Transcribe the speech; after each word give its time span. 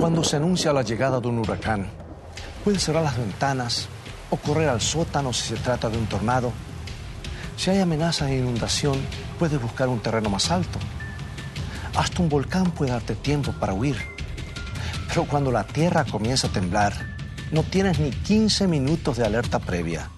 Cuando 0.00 0.24
se 0.24 0.36
anuncia 0.36 0.72
la 0.72 0.80
llegada 0.80 1.20
de 1.20 1.28
un 1.28 1.40
huracán, 1.40 1.86
puede 2.64 2.78
cerrar 2.78 3.02
las 3.02 3.18
ventanas 3.18 3.86
o 4.30 4.38
correr 4.38 4.70
al 4.70 4.80
sótano 4.80 5.30
si 5.34 5.48
se 5.48 5.56
trata 5.56 5.90
de 5.90 5.98
un 5.98 6.06
tornado. 6.06 6.54
Si 7.58 7.68
hay 7.68 7.80
amenaza 7.80 8.24
de 8.24 8.38
inundación, 8.38 8.98
puedes 9.38 9.60
buscar 9.60 9.88
un 9.88 10.00
terreno 10.00 10.30
más 10.30 10.50
alto. 10.50 10.78
Hasta 11.94 12.22
un 12.22 12.30
volcán 12.30 12.70
puede 12.70 12.92
darte 12.92 13.14
tiempo 13.14 13.52
para 13.52 13.74
huir. 13.74 13.96
Pero 15.08 15.26
cuando 15.26 15.52
la 15.52 15.64
tierra 15.64 16.06
comienza 16.06 16.46
a 16.46 16.52
temblar, 16.52 16.94
no 17.52 17.62
tienes 17.62 18.00
ni 18.00 18.10
15 18.10 18.68
minutos 18.68 19.18
de 19.18 19.26
alerta 19.26 19.58
previa. 19.58 20.08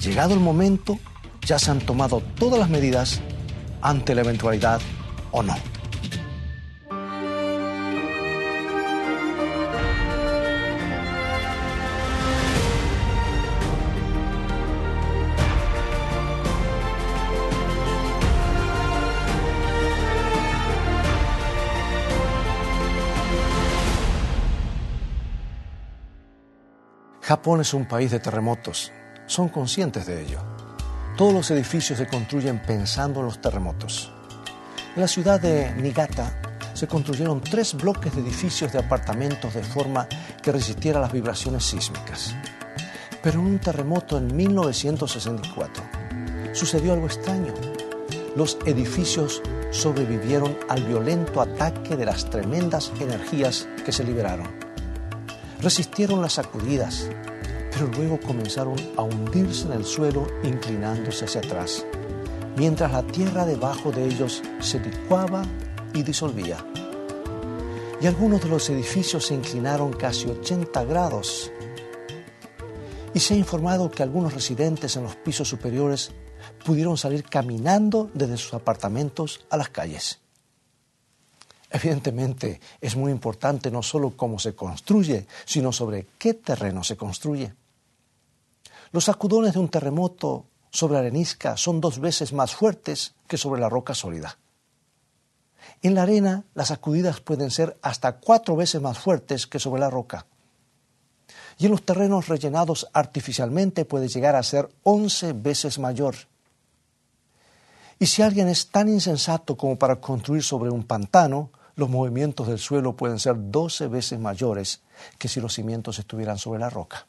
Llegado 0.00 0.32
el 0.32 0.40
momento, 0.40 0.96
ya 1.44 1.58
se 1.58 1.72
han 1.72 1.80
tomado 1.80 2.22
todas 2.38 2.60
las 2.60 2.70
medidas 2.70 3.20
ante 3.82 4.14
la 4.14 4.20
eventualidad 4.20 4.80
o 5.32 5.42
no. 5.42 5.56
Japón 27.28 27.60
es 27.60 27.74
un 27.74 27.84
país 27.84 28.10
de 28.10 28.20
terremotos. 28.20 28.90
Son 29.26 29.50
conscientes 29.50 30.06
de 30.06 30.22
ello. 30.22 30.38
Todos 31.14 31.34
los 31.34 31.50
edificios 31.50 31.98
se 31.98 32.06
construyen 32.06 32.62
pensando 32.62 33.20
en 33.20 33.26
los 33.26 33.38
terremotos. 33.38 34.10
En 34.96 35.02
la 35.02 35.08
ciudad 35.08 35.38
de 35.38 35.74
Niigata 35.74 36.40
se 36.72 36.88
construyeron 36.88 37.42
tres 37.42 37.74
bloques 37.74 38.14
de 38.14 38.22
edificios 38.22 38.72
de 38.72 38.78
apartamentos 38.78 39.52
de 39.52 39.62
forma 39.62 40.08
que 40.42 40.52
resistiera 40.52 41.00
las 41.00 41.12
vibraciones 41.12 41.64
sísmicas. 41.64 42.34
Pero 43.22 43.40
en 43.40 43.46
un 43.46 43.58
terremoto 43.58 44.16
en 44.16 44.34
1964 44.34 45.84
sucedió 46.54 46.94
algo 46.94 47.08
extraño. 47.08 47.52
Los 48.36 48.56
edificios 48.64 49.42
sobrevivieron 49.70 50.56
al 50.70 50.82
violento 50.82 51.42
ataque 51.42 51.94
de 51.94 52.06
las 52.06 52.30
tremendas 52.30 52.90
energías 52.98 53.68
que 53.84 53.92
se 53.92 54.02
liberaron. 54.02 54.57
Resistieron 55.60 56.22
las 56.22 56.34
sacudidas, 56.34 57.08
pero 57.72 57.88
luego 57.88 58.20
comenzaron 58.20 58.76
a 58.96 59.02
hundirse 59.02 59.66
en 59.66 59.72
el 59.72 59.84
suelo 59.84 60.26
inclinándose 60.44 61.24
hacia 61.24 61.40
atrás, 61.40 61.84
mientras 62.56 62.92
la 62.92 63.02
tierra 63.02 63.44
debajo 63.44 63.90
de 63.90 64.04
ellos 64.04 64.40
se 64.60 64.78
licuaba 64.78 65.42
y 65.94 66.04
disolvía. 66.04 66.64
Y 68.00 68.06
algunos 68.06 68.40
de 68.42 68.48
los 68.48 68.70
edificios 68.70 69.26
se 69.26 69.34
inclinaron 69.34 69.92
casi 69.92 70.28
80 70.28 70.84
grados. 70.84 71.50
Y 73.12 73.18
se 73.18 73.34
ha 73.34 73.36
informado 73.36 73.90
que 73.90 74.04
algunos 74.04 74.34
residentes 74.34 74.94
en 74.96 75.02
los 75.02 75.16
pisos 75.16 75.48
superiores 75.48 76.12
pudieron 76.64 76.96
salir 76.96 77.24
caminando 77.24 78.10
desde 78.14 78.36
sus 78.36 78.54
apartamentos 78.54 79.44
a 79.50 79.56
las 79.56 79.70
calles. 79.70 80.20
Evidentemente 81.70 82.60
es 82.80 82.96
muy 82.96 83.12
importante 83.12 83.70
no 83.70 83.82
solo 83.82 84.16
cómo 84.16 84.38
se 84.38 84.54
construye, 84.54 85.26
sino 85.44 85.72
sobre 85.72 86.06
qué 86.18 86.34
terreno 86.34 86.82
se 86.82 86.96
construye. 86.96 87.54
Los 88.92 89.04
sacudones 89.04 89.52
de 89.52 89.60
un 89.60 89.68
terremoto 89.68 90.46
sobre 90.70 90.98
arenisca 90.98 91.56
son 91.56 91.80
dos 91.80 91.98
veces 91.98 92.32
más 92.32 92.54
fuertes 92.54 93.14
que 93.26 93.36
sobre 93.36 93.60
la 93.60 93.68
roca 93.68 93.94
sólida. 93.94 94.38
En 95.82 95.94
la 95.94 96.02
arena, 96.02 96.44
las 96.54 96.68
sacudidas 96.68 97.20
pueden 97.20 97.50
ser 97.50 97.76
hasta 97.82 98.16
cuatro 98.16 98.56
veces 98.56 98.80
más 98.80 98.98
fuertes 98.98 99.46
que 99.46 99.58
sobre 99.58 99.80
la 99.80 99.90
roca. 99.90 100.26
Y 101.58 101.66
en 101.66 101.72
los 101.72 101.84
terrenos 101.84 102.28
rellenados 102.28 102.88
artificialmente 102.92 103.84
puede 103.84 104.08
llegar 104.08 104.36
a 104.36 104.42
ser 104.42 104.68
once 104.84 105.32
veces 105.34 105.78
mayor. 105.78 106.14
Y 107.98 108.06
si 108.06 108.22
alguien 108.22 108.48
es 108.48 108.68
tan 108.68 108.88
insensato 108.88 109.56
como 109.56 109.76
para 109.76 109.96
construir 109.96 110.42
sobre 110.42 110.70
un 110.70 110.84
pantano, 110.84 111.50
los 111.78 111.88
movimientos 111.88 112.48
del 112.48 112.58
suelo 112.58 112.96
pueden 112.96 113.20
ser 113.20 113.36
doce 113.38 113.86
veces 113.86 114.18
mayores 114.18 114.80
que 115.16 115.28
si 115.28 115.40
los 115.40 115.54
cimientos 115.54 116.00
estuvieran 116.00 116.36
sobre 116.36 116.58
la 116.58 116.68
roca. 116.68 117.06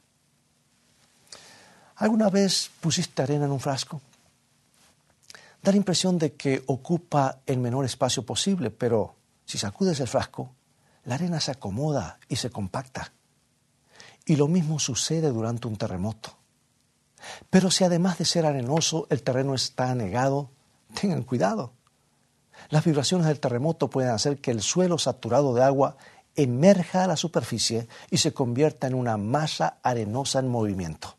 ¿Alguna 1.96 2.30
vez 2.30 2.70
pusiste 2.80 3.20
arena 3.20 3.46
en 3.46 3.50
un 3.50 3.58
frasco? 3.58 4.00
Da 5.60 5.72
la 5.72 5.76
impresión 5.76 6.18
de 6.18 6.34
que 6.34 6.62
ocupa 6.68 7.40
el 7.46 7.58
menor 7.58 7.84
espacio 7.84 8.24
posible, 8.24 8.70
pero 8.70 9.16
si 9.44 9.58
sacudes 9.58 9.98
el 9.98 10.06
frasco, 10.06 10.54
la 11.04 11.16
arena 11.16 11.40
se 11.40 11.50
acomoda 11.50 12.20
y 12.28 12.36
se 12.36 12.50
compacta. 12.50 13.12
Y 14.24 14.36
lo 14.36 14.46
mismo 14.46 14.78
sucede 14.78 15.30
durante 15.30 15.66
un 15.66 15.76
terremoto. 15.76 16.36
Pero 17.50 17.72
si 17.72 17.82
además 17.82 18.18
de 18.18 18.24
ser 18.24 18.46
arenoso 18.46 19.08
el 19.10 19.24
terreno 19.24 19.52
está 19.52 19.90
anegado, 19.90 20.48
tengan 21.00 21.24
cuidado. 21.24 21.72
Las 22.68 22.84
vibraciones 22.84 23.26
del 23.26 23.40
terremoto 23.40 23.88
pueden 23.88 24.10
hacer 24.10 24.38
que 24.38 24.50
el 24.50 24.62
suelo 24.62 24.98
saturado 24.98 25.54
de 25.54 25.62
agua 25.62 25.96
emerja 26.36 27.04
a 27.04 27.06
la 27.06 27.16
superficie 27.16 27.88
y 28.10 28.18
se 28.18 28.32
convierta 28.32 28.86
en 28.86 28.94
una 28.94 29.16
masa 29.16 29.78
arenosa 29.82 30.38
en 30.38 30.48
movimiento. 30.48 31.16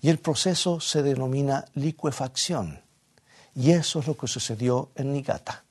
Y 0.00 0.08
el 0.08 0.18
proceso 0.18 0.80
se 0.80 1.02
denomina 1.02 1.66
licuefacción. 1.74 2.80
Y 3.54 3.72
eso 3.72 4.00
es 4.00 4.06
lo 4.06 4.16
que 4.16 4.26
sucedió 4.26 4.90
en 4.94 5.12
Niigata. 5.12 5.64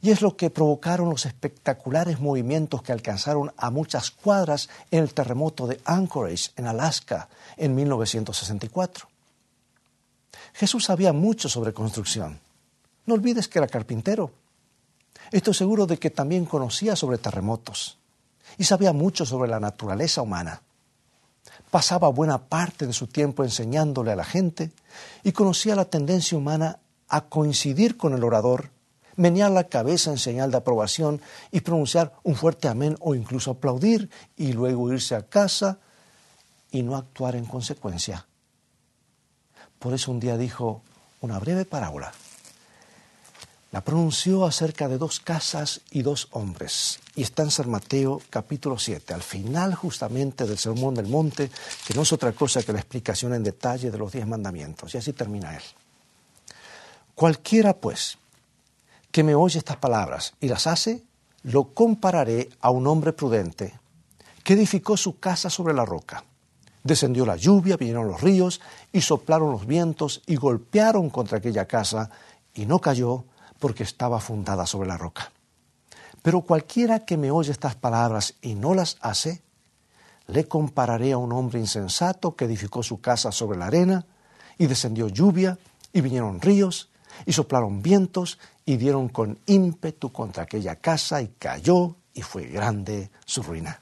Y 0.00 0.10
es 0.10 0.20
lo 0.20 0.36
que 0.36 0.50
provocaron 0.50 1.08
los 1.08 1.24
espectaculares 1.24 2.20
movimientos 2.20 2.82
que 2.82 2.92
alcanzaron 2.92 3.52
a 3.56 3.70
muchas 3.70 4.10
cuadras 4.10 4.68
en 4.90 5.02
el 5.02 5.14
terremoto 5.14 5.66
de 5.66 5.80
Anchorage, 5.84 6.50
en 6.56 6.66
Alaska, 6.66 7.28
en 7.56 7.74
1964. 7.74 9.08
Jesús 10.52 10.84
sabía 10.84 11.12
mucho 11.12 11.48
sobre 11.48 11.72
construcción. 11.72 12.38
No 13.06 13.14
olvides 13.14 13.48
que 13.48 13.58
era 13.58 13.68
carpintero. 13.68 14.32
Estoy 15.30 15.54
seguro 15.54 15.86
de 15.86 15.98
que 15.98 16.10
también 16.10 16.44
conocía 16.44 16.96
sobre 16.96 17.18
terremotos 17.18 17.98
y 18.58 18.64
sabía 18.64 18.92
mucho 18.92 19.24
sobre 19.24 19.50
la 19.50 19.60
naturaleza 19.60 20.22
humana 20.22 20.62
pasaba 21.70 22.08
buena 22.08 22.38
parte 22.38 22.86
de 22.86 22.92
su 22.92 23.06
tiempo 23.06 23.42
enseñándole 23.42 24.12
a 24.12 24.16
la 24.16 24.24
gente 24.24 24.70
y 25.22 25.32
conocía 25.32 25.74
la 25.74 25.84
tendencia 25.86 26.38
humana 26.38 26.78
a 27.08 27.22
coincidir 27.22 27.96
con 27.96 28.14
el 28.14 28.24
orador, 28.24 28.70
menear 29.16 29.50
la 29.50 29.64
cabeza 29.64 30.10
en 30.10 30.18
señal 30.18 30.50
de 30.50 30.58
aprobación 30.58 31.20
y 31.50 31.60
pronunciar 31.60 32.14
un 32.22 32.34
fuerte 32.34 32.68
amén 32.68 32.96
o 33.00 33.14
incluso 33.14 33.50
aplaudir 33.50 34.10
y 34.36 34.52
luego 34.52 34.92
irse 34.92 35.14
a 35.14 35.26
casa 35.26 35.78
y 36.70 36.82
no 36.82 36.96
actuar 36.96 37.36
en 37.36 37.44
consecuencia. 37.44 38.26
Por 39.78 39.94
eso 39.94 40.10
un 40.10 40.20
día 40.20 40.36
dijo 40.36 40.82
una 41.20 41.38
breve 41.38 41.64
parábola. 41.64 42.12
La 43.74 43.80
pronunció 43.80 44.44
acerca 44.44 44.86
de 44.86 44.98
dos 44.98 45.18
casas 45.18 45.80
y 45.90 46.02
dos 46.02 46.28
hombres. 46.30 47.00
Y 47.16 47.22
está 47.22 47.42
en 47.42 47.50
San 47.50 47.68
Mateo 47.68 48.22
capítulo 48.30 48.78
7, 48.78 49.12
al 49.12 49.22
final 49.24 49.74
justamente 49.74 50.46
del 50.46 50.58
Sermón 50.58 50.94
del 50.94 51.08
Monte, 51.08 51.50
que 51.84 51.92
no 51.94 52.02
es 52.02 52.12
otra 52.12 52.30
cosa 52.30 52.62
que 52.62 52.72
la 52.72 52.78
explicación 52.78 53.34
en 53.34 53.42
detalle 53.42 53.90
de 53.90 53.98
los 53.98 54.12
diez 54.12 54.28
mandamientos. 54.28 54.94
Y 54.94 54.98
así 54.98 55.12
termina 55.12 55.56
él. 55.56 55.62
Cualquiera, 57.16 57.74
pues, 57.74 58.16
que 59.10 59.24
me 59.24 59.34
oye 59.34 59.58
estas 59.58 59.78
palabras 59.78 60.34
y 60.40 60.46
las 60.46 60.68
hace, 60.68 61.02
lo 61.42 61.74
compararé 61.74 62.50
a 62.60 62.70
un 62.70 62.86
hombre 62.86 63.12
prudente 63.12 63.74
que 64.44 64.52
edificó 64.52 64.96
su 64.96 65.18
casa 65.18 65.50
sobre 65.50 65.74
la 65.74 65.84
roca. 65.84 66.22
Descendió 66.84 67.26
la 67.26 67.34
lluvia, 67.34 67.76
vinieron 67.76 68.06
los 68.06 68.20
ríos 68.20 68.60
y 68.92 69.00
soplaron 69.00 69.50
los 69.50 69.66
vientos 69.66 70.22
y 70.26 70.36
golpearon 70.36 71.10
contra 71.10 71.38
aquella 71.38 71.66
casa 71.66 72.08
y 72.54 72.66
no 72.66 72.78
cayó 72.78 73.24
porque 73.64 73.82
estaba 73.82 74.20
fundada 74.20 74.66
sobre 74.66 74.86
la 74.88 74.98
roca. 74.98 75.32
Pero 76.20 76.42
cualquiera 76.42 77.06
que 77.06 77.16
me 77.16 77.30
oye 77.30 77.50
estas 77.50 77.74
palabras 77.74 78.34
y 78.42 78.54
no 78.54 78.74
las 78.74 78.98
hace, 79.00 79.40
le 80.26 80.46
compararé 80.46 81.12
a 81.12 81.16
un 81.16 81.32
hombre 81.32 81.60
insensato 81.60 82.36
que 82.36 82.44
edificó 82.44 82.82
su 82.82 83.00
casa 83.00 83.32
sobre 83.32 83.56
la 83.56 83.68
arena, 83.68 84.04
y 84.58 84.66
descendió 84.66 85.08
lluvia, 85.08 85.58
y 85.94 86.02
vinieron 86.02 86.42
ríos, 86.42 86.90
y 87.24 87.32
soplaron 87.32 87.80
vientos, 87.80 88.38
y 88.66 88.76
dieron 88.76 89.08
con 89.08 89.38
ímpetu 89.46 90.12
contra 90.12 90.42
aquella 90.42 90.76
casa, 90.76 91.22
y 91.22 91.28
cayó, 91.28 91.96
y 92.12 92.20
fue 92.20 92.44
grande 92.44 93.10
su 93.24 93.42
ruina. 93.42 93.80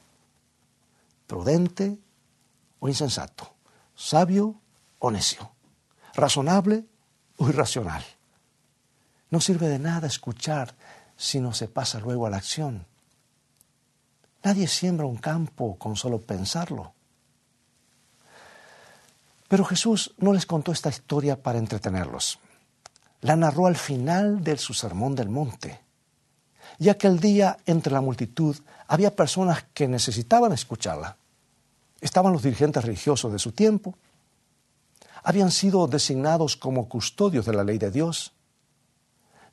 Prudente 1.27 1.99
o 2.79 2.87
insensato, 2.87 3.53
sabio 3.95 4.55
o 4.99 5.11
necio, 5.11 5.51
razonable 6.13 6.85
o 7.35 7.49
irracional. 7.49 8.05
No 9.33 9.41
sirve 9.41 9.67
de 9.67 9.79
nada 9.79 10.05
escuchar 10.05 10.75
si 11.17 11.39
no 11.39 11.53
se 11.53 11.67
pasa 11.67 11.99
luego 11.99 12.27
a 12.27 12.29
la 12.29 12.37
acción. 12.37 12.85
Nadie 14.43 14.67
siembra 14.67 15.07
un 15.07 15.17
campo 15.17 15.75
con 15.79 15.95
solo 15.95 16.21
pensarlo. 16.21 16.93
Pero 19.47 19.65
Jesús 19.65 20.13
no 20.19 20.33
les 20.33 20.45
contó 20.45 20.71
esta 20.71 20.89
historia 20.89 21.41
para 21.41 21.57
entretenerlos. 21.57 22.37
La 23.21 23.35
narró 23.35 23.65
al 23.65 23.75
final 23.75 24.43
de 24.43 24.55
su 24.55 24.75
sermón 24.75 25.15
del 25.15 25.29
monte. 25.29 25.81
Y 26.77 26.89
aquel 26.89 27.19
día 27.19 27.57
entre 27.65 27.91
la 27.91 28.01
multitud 28.01 28.55
había 28.87 29.15
personas 29.15 29.65
que 29.73 29.87
necesitaban 29.87 30.51
escucharla. 30.51 31.17
Estaban 32.01 32.33
los 32.33 32.43
dirigentes 32.43 32.85
religiosos 32.85 33.31
de 33.31 33.39
su 33.39 33.51
tiempo. 33.51 33.97
Habían 35.23 35.49
sido 35.49 35.87
designados 35.87 36.55
como 36.55 36.87
custodios 36.87 37.47
de 37.47 37.53
la 37.53 37.63
ley 37.63 37.79
de 37.79 37.89
Dios. 37.89 38.31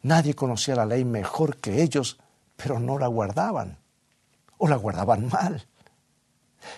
Nadie 0.02 0.34
conocía 0.34 0.74
la 0.74 0.86
ley 0.86 1.04
mejor 1.04 1.56
que 1.56 1.82
ellos, 1.82 2.18
pero 2.56 2.80
no 2.80 2.98
la 2.98 3.06
guardaban 3.06 3.78
o 4.58 4.68
la 4.68 4.76
guardaban 4.76 5.28
mal. 5.28 5.66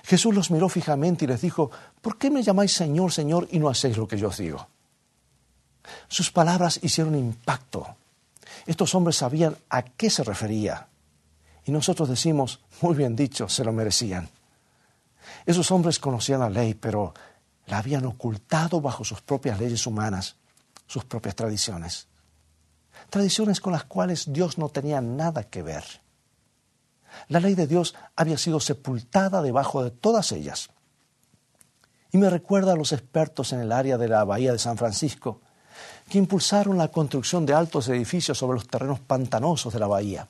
Jesús 0.04 0.34
los 0.34 0.50
miró 0.50 0.68
fijamente 0.68 1.24
y 1.24 1.28
les 1.28 1.40
dijo, 1.40 1.70
¿por 2.00 2.16
qué 2.16 2.30
me 2.30 2.42
llamáis 2.42 2.72
Señor, 2.72 3.12
Señor 3.12 3.48
y 3.50 3.58
no 3.58 3.68
hacéis 3.68 3.96
lo 3.96 4.06
que 4.06 4.16
yo 4.16 4.28
os 4.28 4.38
digo? 4.38 4.68
Sus 6.08 6.30
palabras 6.30 6.78
hicieron 6.82 7.16
impacto. 7.16 7.96
Estos 8.66 8.94
hombres 8.94 9.16
sabían 9.16 9.56
a 9.68 9.82
qué 9.82 10.08
se 10.08 10.22
refería. 10.22 10.86
Y 11.64 11.72
nosotros 11.72 12.08
decimos, 12.08 12.60
muy 12.80 12.94
bien 12.94 13.16
dicho, 13.16 13.48
se 13.48 13.64
lo 13.64 13.72
merecían. 13.72 14.28
Esos 15.46 15.70
hombres 15.72 15.98
conocían 15.98 16.40
la 16.40 16.50
ley, 16.50 16.74
pero 16.74 17.14
la 17.66 17.78
habían 17.78 18.04
ocultado 18.04 18.80
bajo 18.80 19.04
sus 19.04 19.20
propias 19.20 19.58
leyes 19.58 19.86
humanas, 19.86 20.36
sus 20.86 21.04
propias 21.04 21.34
tradiciones. 21.34 22.06
Tradiciones 23.12 23.60
con 23.60 23.74
las 23.74 23.84
cuales 23.84 24.32
Dios 24.32 24.56
no 24.56 24.70
tenía 24.70 25.02
nada 25.02 25.44
que 25.44 25.62
ver. 25.62 25.84
La 27.28 27.40
ley 27.40 27.54
de 27.54 27.66
Dios 27.66 27.94
había 28.16 28.38
sido 28.38 28.58
sepultada 28.58 29.42
debajo 29.42 29.84
de 29.84 29.90
todas 29.90 30.32
ellas. 30.32 30.70
Y 32.10 32.16
me 32.16 32.30
recuerda 32.30 32.72
a 32.72 32.74
los 32.74 32.90
expertos 32.90 33.52
en 33.52 33.60
el 33.60 33.70
área 33.70 33.98
de 33.98 34.08
la 34.08 34.24
Bahía 34.24 34.52
de 34.52 34.58
San 34.58 34.78
Francisco, 34.78 35.42
que 36.08 36.16
impulsaron 36.16 36.78
la 36.78 36.88
construcción 36.88 37.44
de 37.44 37.52
altos 37.52 37.86
edificios 37.88 38.38
sobre 38.38 38.54
los 38.54 38.66
terrenos 38.66 39.00
pantanosos 39.00 39.74
de 39.74 39.78
la 39.78 39.88
bahía. 39.88 40.26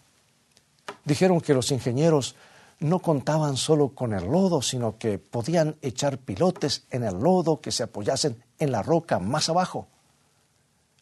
Dijeron 1.04 1.40
que 1.40 1.54
los 1.54 1.70
ingenieros 1.70 2.34
no 2.80 2.98
contaban 2.98 3.56
solo 3.56 3.90
con 3.90 4.12
el 4.12 4.24
lodo, 4.24 4.60
sino 4.60 4.98
que 4.98 5.20
podían 5.20 5.76
echar 5.82 6.18
pilotes 6.18 6.82
en 6.90 7.04
el 7.04 7.14
lodo 7.14 7.60
que 7.60 7.70
se 7.70 7.84
apoyasen 7.84 8.42
en 8.58 8.72
la 8.72 8.82
roca 8.82 9.20
más 9.20 9.48
abajo. 9.48 9.86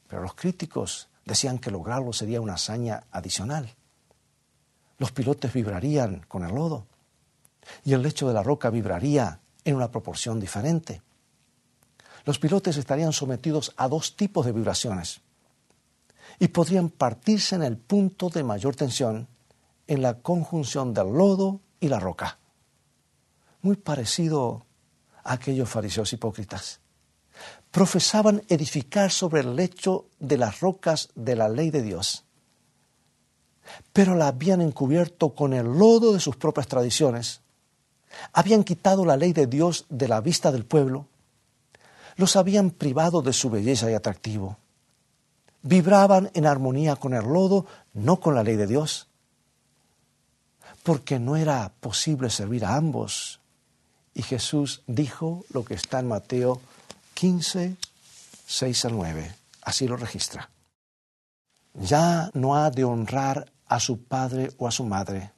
Pero 0.08 0.20
los 0.20 0.34
críticos 0.34 1.08
decían 1.24 1.58
que 1.58 1.70
lograrlo 1.70 2.12
sería 2.12 2.40
una 2.40 2.54
hazaña 2.54 3.04
adicional. 3.10 3.74
Los 4.98 5.12
pilotes 5.12 5.52
vibrarían 5.52 6.24
con 6.28 6.44
el 6.44 6.54
lodo 6.54 6.86
y 7.84 7.92
el 7.92 8.02
lecho 8.02 8.28
de 8.28 8.34
la 8.34 8.42
roca 8.42 8.70
vibraría 8.70 9.40
en 9.64 9.76
una 9.76 9.90
proporción 9.90 10.40
diferente. 10.40 11.02
Los 12.24 12.38
pilotes 12.38 12.76
estarían 12.76 13.12
sometidos 13.12 13.72
a 13.76 13.88
dos 13.88 14.16
tipos 14.16 14.44
de 14.44 14.52
vibraciones 14.52 15.20
y 16.38 16.48
podrían 16.48 16.90
partirse 16.90 17.54
en 17.54 17.62
el 17.62 17.76
punto 17.76 18.28
de 18.28 18.44
mayor 18.44 18.76
tensión 18.76 19.28
en 19.86 20.02
la 20.02 20.18
conjunción 20.18 20.94
del 20.94 21.12
lodo 21.12 21.60
y 21.80 21.88
la 21.88 21.98
roca. 21.98 22.38
Muy 23.62 23.76
parecido 23.76 24.64
a 25.24 25.34
aquellos 25.34 25.68
fariseos 25.68 26.12
hipócritas. 26.12 26.80
Profesaban 27.70 28.42
edificar 28.48 29.10
sobre 29.10 29.40
el 29.40 29.54
lecho 29.54 30.06
de 30.18 30.36
las 30.36 30.60
rocas 30.60 31.10
de 31.14 31.36
la 31.36 31.48
ley 31.48 31.70
de 31.70 31.82
Dios, 31.82 32.24
pero 33.92 34.14
la 34.16 34.28
habían 34.28 34.60
encubierto 34.60 35.34
con 35.34 35.52
el 35.52 35.66
lodo 35.66 36.12
de 36.12 36.20
sus 36.20 36.36
propias 36.36 36.66
tradiciones, 36.66 37.40
habían 38.32 38.64
quitado 38.64 39.04
la 39.04 39.16
ley 39.16 39.32
de 39.32 39.46
Dios 39.46 39.86
de 39.88 40.08
la 40.08 40.20
vista 40.20 40.50
del 40.50 40.64
pueblo, 40.64 41.06
los 42.16 42.34
habían 42.34 42.70
privado 42.70 43.22
de 43.22 43.32
su 43.32 43.50
belleza 43.50 43.90
y 43.90 43.94
atractivo, 43.94 44.58
vibraban 45.62 46.30
en 46.34 46.46
armonía 46.46 46.96
con 46.96 47.14
el 47.14 47.24
lodo, 47.24 47.66
no 47.94 48.18
con 48.18 48.34
la 48.34 48.42
ley 48.42 48.56
de 48.56 48.66
Dios 48.66 49.06
porque 50.82 51.18
no 51.18 51.36
era 51.36 51.72
posible 51.80 52.30
servir 52.30 52.64
a 52.64 52.76
ambos. 52.76 53.40
Y 54.14 54.22
Jesús 54.22 54.82
dijo 54.86 55.44
lo 55.50 55.64
que 55.64 55.74
está 55.74 56.00
en 56.00 56.08
Mateo 56.08 56.60
15, 57.20 57.76
6 58.46 58.84
al 58.86 58.96
9. 58.96 59.34
Así 59.60 59.86
lo 59.86 59.98
registra. 59.98 60.48
Ya 61.74 62.30
no 62.32 62.56
ha 62.56 62.70
de 62.70 62.84
honrar 62.84 63.52
a 63.66 63.78
su 63.78 64.02
padre 64.02 64.50
o 64.56 64.66
a 64.66 64.70
su 64.70 64.84
madre. 64.84 65.32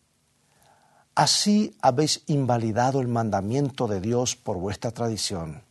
Así 1.17 1.77
habéis 1.83 2.23
invalidado 2.29 3.01
el 3.01 3.09
mandamiento 3.09 3.89
de 3.89 4.01
Dios 4.01 4.37
por 4.37 4.59
vuestra 4.59 4.93
tradición. 4.93 5.65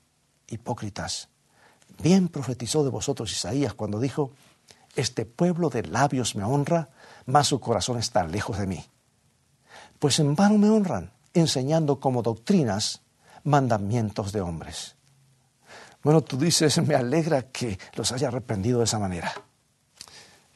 Hipócritas. 0.47 1.29
Bien 2.03 2.27
profetizó 2.27 2.83
de 2.83 2.89
vosotros 2.89 3.31
Isaías 3.31 3.73
cuando 3.73 4.01
dijo, 4.01 4.31
Este 4.97 5.25
pueblo 5.25 5.69
de 5.69 5.83
labios 5.83 6.35
me 6.35 6.43
honra, 6.43 6.89
mas 7.25 7.47
su 7.47 7.61
corazón 7.61 7.97
está 7.97 8.25
lejos 8.25 8.57
de 8.57 8.67
mí 8.67 8.85
pues 10.01 10.19
en 10.19 10.35
vano 10.35 10.57
me 10.57 10.67
honran, 10.67 11.11
enseñando 11.35 11.99
como 11.99 12.23
doctrinas 12.23 13.01
mandamientos 13.43 14.31
de 14.31 14.41
hombres. 14.41 14.95
Bueno, 16.03 16.21
tú 16.21 16.37
dices, 16.37 16.81
me 16.85 16.95
alegra 16.95 17.43
que 17.43 17.77
los 17.93 18.11
haya 18.11 18.29
arrepentido 18.29 18.79
de 18.79 18.85
esa 18.85 18.97
manera. 18.97 19.33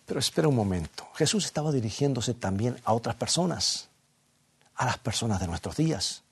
Pero 0.05 0.19
espera 0.19 0.47
un 0.47 0.55
momento, 0.55 1.07
Jesús 1.15 1.45
estaba 1.45 1.71
dirigiéndose 1.71 2.33
también 2.33 2.79
a 2.83 2.93
otras 2.93 3.15
personas, 3.15 3.89
a 4.75 4.85
las 4.85 4.97
personas 4.97 5.39
de 5.39 5.47
nuestros 5.47 5.77
días. 5.77 6.23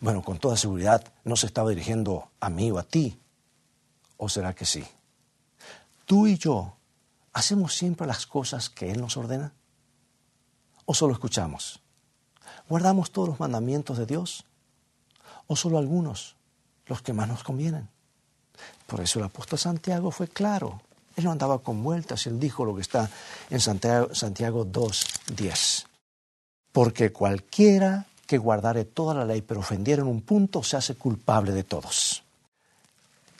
Bueno, 0.00 0.22
con 0.22 0.38
toda 0.38 0.56
seguridad 0.56 1.04
no 1.24 1.36
se 1.36 1.46
estaba 1.46 1.70
dirigiendo 1.70 2.30
a 2.40 2.50
mí 2.50 2.70
o 2.70 2.78
a 2.78 2.82
ti. 2.82 3.18
¿O 4.16 4.28
será 4.28 4.54
que 4.54 4.64
sí? 4.64 4.84
¿Tú 6.06 6.26
y 6.26 6.38
yo 6.38 6.76
hacemos 7.32 7.74
siempre 7.74 8.06
las 8.06 8.26
cosas 8.26 8.70
que 8.70 8.90
Él 8.90 9.00
nos 9.00 9.16
ordena? 9.16 9.52
¿O 10.86 10.94
solo 10.94 11.12
escuchamos? 11.12 11.80
¿Guardamos 12.68 13.10
todos 13.10 13.28
los 13.28 13.40
mandamientos 13.40 13.98
de 13.98 14.06
Dios? 14.06 14.44
¿O 15.46 15.56
solo 15.56 15.78
algunos, 15.78 16.36
los 16.86 17.02
que 17.02 17.12
más 17.12 17.28
nos 17.28 17.42
convienen? 17.42 17.88
Por 18.86 19.00
eso 19.00 19.18
el 19.18 19.26
apóstol 19.26 19.58
Santiago 19.58 20.10
fue 20.10 20.28
claro. 20.28 20.80
Él 21.16 21.24
no 21.24 21.32
andaba 21.32 21.58
con 21.58 21.82
vueltas, 21.82 22.26
él 22.26 22.38
dijo 22.38 22.64
lo 22.64 22.74
que 22.74 22.82
está 22.82 23.10
en 23.48 23.60
Santiago, 23.60 24.14
Santiago 24.14 24.66
2.10. 24.66 25.86
Porque 26.72 27.12
cualquiera 27.12 28.06
que 28.26 28.38
guardare 28.38 28.84
toda 28.84 29.14
la 29.14 29.24
ley 29.24 29.40
pero 29.40 29.60
ofendiera 29.60 30.02
en 30.02 30.08
un 30.08 30.20
punto 30.20 30.62
se 30.62 30.76
hace 30.76 30.94
culpable 30.94 31.52
de 31.52 31.64
todos. 31.64 32.22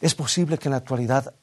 Es 0.00 0.14
posible 0.14 0.58
que 0.58 0.68
en 0.68 0.72
la 0.72 0.78
actualidad 0.78 1.34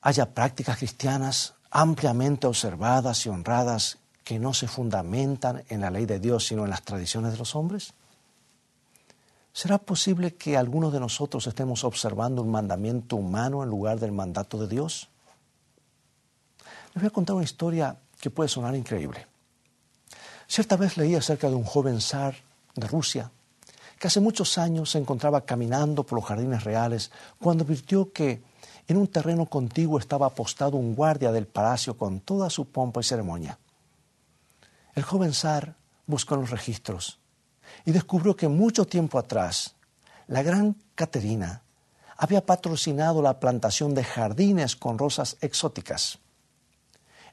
haya 0.00 0.26
prácticas 0.34 0.78
cristianas 0.78 1.54
ampliamente 1.70 2.46
observadas 2.46 3.24
y 3.26 3.28
honradas 3.28 3.98
que 4.24 4.38
no 4.38 4.54
se 4.54 4.68
fundamentan 4.68 5.64
en 5.68 5.80
la 5.80 5.90
ley 5.90 6.06
de 6.06 6.20
Dios, 6.20 6.46
sino 6.46 6.64
en 6.64 6.70
las 6.70 6.82
tradiciones 6.82 7.32
de 7.32 7.38
los 7.38 7.54
hombres? 7.56 7.92
¿Será 9.52 9.76
posible 9.78 10.34
que 10.34 10.56
algunos 10.56 10.92
de 10.92 11.00
nosotros 11.00 11.46
estemos 11.46 11.84
observando 11.84 12.40
un 12.40 12.50
mandamiento 12.50 13.16
humano 13.16 13.62
en 13.62 13.68
lugar 13.68 14.00
del 14.00 14.12
mandato 14.12 14.58
de 14.58 14.66
Dios? 14.66 15.10
Les 16.94 17.02
voy 17.02 17.08
a 17.08 17.10
contar 17.10 17.36
una 17.36 17.44
historia 17.44 17.98
que 18.18 18.30
puede 18.30 18.48
sonar 18.48 18.74
increíble. 18.74 19.26
Cierta 20.48 20.76
vez 20.76 20.96
leí 20.96 21.14
acerca 21.14 21.48
de 21.50 21.54
un 21.54 21.64
joven 21.64 22.00
zar 22.00 22.34
de 22.74 22.86
Rusia 22.86 23.30
que 23.98 24.08
hace 24.08 24.20
muchos 24.20 24.58
años 24.58 24.90
se 24.90 24.98
encontraba 24.98 25.42
caminando 25.42 26.02
por 26.02 26.16
los 26.18 26.24
jardines 26.24 26.64
reales 26.64 27.12
cuando 27.38 27.62
advirtió 27.62 28.10
que 28.10 28.42
en 28.88 28.96
un 28.96 29.06
terreno 29.06 29.46
contiguo 29.46 29.98
estaba 29.98 30.26
apostado 30.26 30.76
un 30.76 30.96
guardia 30.96 31.30
del 31.30 31.46
palacio 31.46 31.96
con 31.96 32.20
toda 32.20 32.50
su 32.50 32.66
pompa 32.66 33.00
y 33.00 33.04
ceremonia. 33.04 33.58
El 34.94 35.04
joven 35.04 35.32
zar 35.32 35.76
buscó 36.06 36.34
los 36.34 36.50
registros 36.50 37.21
y 37.84 37.92
descubrió 37.92 38.36
que 38.36 38.48
mucho 38.48 38.86
tiempo 38.86 39.18
atrás 39.18 39.74
la 40.26 40.42
gran 40.42 40.76
Caterina 40.94 41.62
había 42.16 42.46
patrocinado 42.46 43.20
la 43.20 43.40
plantación 43.40 43.94
de 43.94 44.04
jardines 44.04 44.76
con 44.76 44.98
rosas 44.98 45.36
exóticas. 45.40 46.18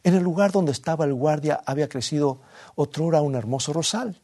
En 0.04 0.16
el 0.16 0.24
lugar 0.24 0.52
donde 0.52 0.72
estaba 0.72 1.06
el 1.06 1.14
guardia 1.14 1.62
había 1.66 1.90
crecido 1.90 2.42
otrora 2.76 3.22
un 3.22 3.36
hermoso 3.36 3.74
rosal. 3.74 4.20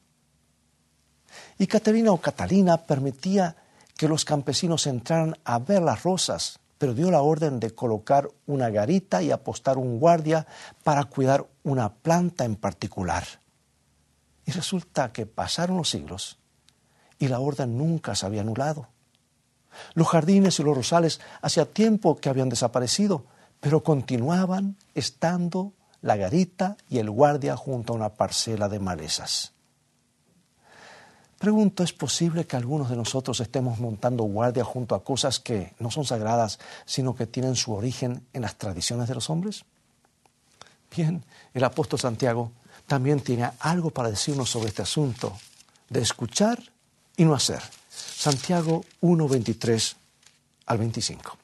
Y 1.59 1.67
Caterina 1.67 2.11
o 2.11 2.21
Catalina 2.21 2.77
permitía 2.77 3.55
que 3.95 4.07
los 4.07 4.25
campesinos 4.25 4.87
entraran 4.87 5.37
a 5.43 5.59
ver 5.59 5.81
las 5.81 6.03
rosas, 6.03 6.59
pero 6.77 6.93
dio 6.93 7.11
la 7.11 7.21
orden 7.21 7.59
de 7.59 7.73
colocar 7.73 8.27
una 8.45 8.69
garita 8.69 9.21
y 9.21 9.31
apostar 9.31 9.77
un 9.77 9.99
guardia 9.99 10.47
para 10.83 11.03
cuidar 11.05 11.45
una 11.63 11.93
planta 11.93 12.45
en 12.45 12.55
particular. 12.55 13.23
Y 14.45 14.51
resulta 14.51 15.11
que 15.11 15.25
pasaron 15.25 15.77
los 15.77 15.89
siglos 15.89 16.37
y 17.19 17.27
la 17.27 17.39
orden 17.39 17.77
nunca 17.77 18.15
se 18.15 18.25
había 18.25 18.41
anulado. 18.41 18.87
Los 19.93 20.07
jardines 20.07 20.59
y 20.59 20.63
los 20.63 20.75
rosales 20.75 21.19
hacía 21.41 21.65
tiempo 21.65 22.17
que 22.17 22.29
habían 22.29 22.49
desaparecido, 22.49 23.25
pero 23.59 23.83
continuaban 23.83 24.77
estando 24.93 25.73
la 26.01 26.15
garita 26.15 26.77
y 26.89 26.99
el 26.99 27.09
guardia 27.09 27.57
junto 27.57 27.93
a 27.93 27.95
una 27.95 28.09
parcela 28.09 28.69
de 28.69 28.79
malezas. 28.79 29.53
Pregunto, 31.39 31.83
¿es 31.83 31.91
posible 31.91 32.45
que 32.45 32.55
algunos 32.55 32.89
de 32.89 32.95
nosotros 32.95 33.39
estemos 33.39 33.79
montando 33.79 34.23
guardia 34.23 34.63
junto 34.63 34.95
a 34.95 35.03
cosas 35.03 35.39
que 35.39 35.73
no 35.79 35.91
son 35.91 36.05
sagradas, 36.05 36.59
sino 36.85 37.15
que 37.15 37.27
tienen 37.27 37.55
su 37.55 37.73
origen 37.73 38.25
en 38.33 38.41
las 38.41 38.55
tradiciones 38.55 39.09
de 39.09 39.15
los 39.15 39.29
hombres? 39.29 39.65
Bien, 40.95 41.25
el 41.53 41.63
apóstol 41.63 41.99
Santiago 41.99 42.51
también 42.87 43.19
tiene 43.21 43.49
algo 43.59 43.89
para 43.89 44.09
decirnos 44.09 44.49
sobre 44.49 44.69
este 44.69 44.81
asunto 44.81 45.37
de 45.89 46.01
escuchar 46.01 46.61
y 47.17 47.25
no 47.25 47.33
hacer. 47.33 47.61
Santiago 47.89 48.83
1, 49.01 49.27
23 49.27 49.95
al 50.67 50.77
25. 50.77 51.37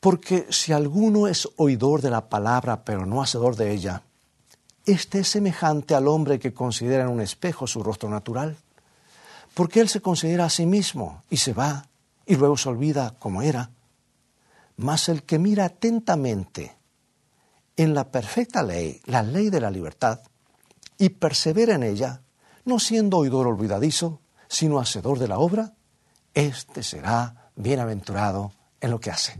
Porque 0.00 0.46
si 0.50 0.72
alguno 0.72 1.26
es 1.26 1.48
oidor 1.56 2.02
de 2.02 2.10
la 2.10 2.28
palabra, 2.28 2.84
pero 2.84 3.04
no 3.04 3.22
hacedor 3.22 3.56
de 3.56 3.72
ella, 3.72 4.02
este 4.86 5.20
es 5.20 5.28
semejante 5.28 5.94
al 5.94 6.08
hombre 6.08 6.38
que 6.38 6.54
considera 6.54 7.04
en 7.04 7.10
un 7.10 7.20
espejo 7.20 7.66
su 7.66 7.82
rostro 7.82 8.08
natural. 8.08 8.56
Porque 9.54 9.80
él 9.80 9.88
se 9.88 10.00
considera 10.00 10.44
a 10.44 10.50
sí 10.50 10.66
mismo 10.66 11.24
y 11.28 11.38
se 11.38 11.52
va, 11.52 11.86
y 12.26 12.36
luego 12.36 12.56
se 12.56 12.68
olvida 12.68 13.14
como 13.18 13.42
era. 13.42 13.70
Mas 14.76 15.08
el 15.08 15.24
que 15.24 15.38
mira 15.38 15.64
atentamente 15.64 16.77
en 17.78 17.94
la 17.94 18.10
perfecta 18.10 18.62
ley, 18.62 19.00
la 19.06 19.22
ley 19.22 19.50
de 19.50 19.60
la 19.60 19.70
libertad, 19.70 20.20
y 20.98 21.10
persevera 21.10 21.76
en 21.76 21.84
ella, 21.84 22.20
no 22.64 22.78
siendo 22.80 23.18
oidor 23.18 23.46
olvidadizo, 23.46 24.20
sino 24.48 24.80
hacedor 24.80 25.18
de 25.18 25.28
la 25.28 25.38
obra, 25.38 25.72
éste 26.34 26.82
será 26.82 27.50
bienaventurado 27.54 28.52
en 28.80 28.90
lo 28.90 28.98
que 29.00 29.10
hace. 29.10 29.38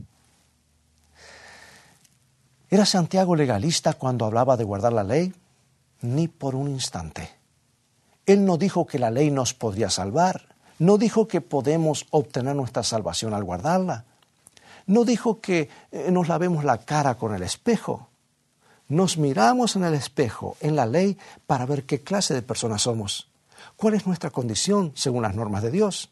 ¿Era 2.70 2.86
Santiago 2.86 3.34
legalista 3.34 3.94
cuando 3.94 4.24
hablaba 4.24 4.56
de 4.56 4.64
guardar 4.64 4.92
la 4.92 5.04
ley? 5.04 5.34
Ni 6.02 6.28
por 6.28 6.54
un 6.54 6.68
instante. 6.68 7.30
Él 8.24 8.44
no 8.44 8.56
dijo 8.56 8.86
que 8.86 8.98
la 8.98 9.10
ley 9.10 9.30
nos 9.30 9.52
podría 9.52 9.90
salvar, 9.90 10.54
no 10.78 10.96
dijo 10.96 11.26
que 11.26 11.40
podemos 11.40 12.06
obtener 12.10 12.54
nuestra 12.54 12.84
salvación 12.84 13.34
al 13.34 13.42
guardarla, 13.42 14.04
no 14.86 15.04
dijo 15.04 15.40
que 15.40 15.68
eh, 15.90 16.10
nos 16.12 16.28
lavemos 16.28 16.64
la 16.64 16.78
cara 16.78 17.16
con 17.16 17.34
el 17.34 17.42
espejo. 17.42 18.07
Nos 18.88 19.18
miramos 19.18 19.76
en 19.76 19.84
el 19.84 19.94
espejo, 19.94 20.56
en 20.60 20.74
la 20.74 20.86
ley, 20.86 21.18
para 21.46 21.66
ver 21.66 21.84
qué 21.84 22.02
clase 22.02 22.32
de 22.34 22.42
personas 22.42 22.82
somos, 22.82 23.28
cuál 23.76 23.94
es 23.94 24.06
nuestra 24.06 24.30
condición 24.30 24.92
según 24.94 25.22
las 25.22 25.34
normas 25.34 25.62
de 25.62 25.70
Dios. 25.70 26.10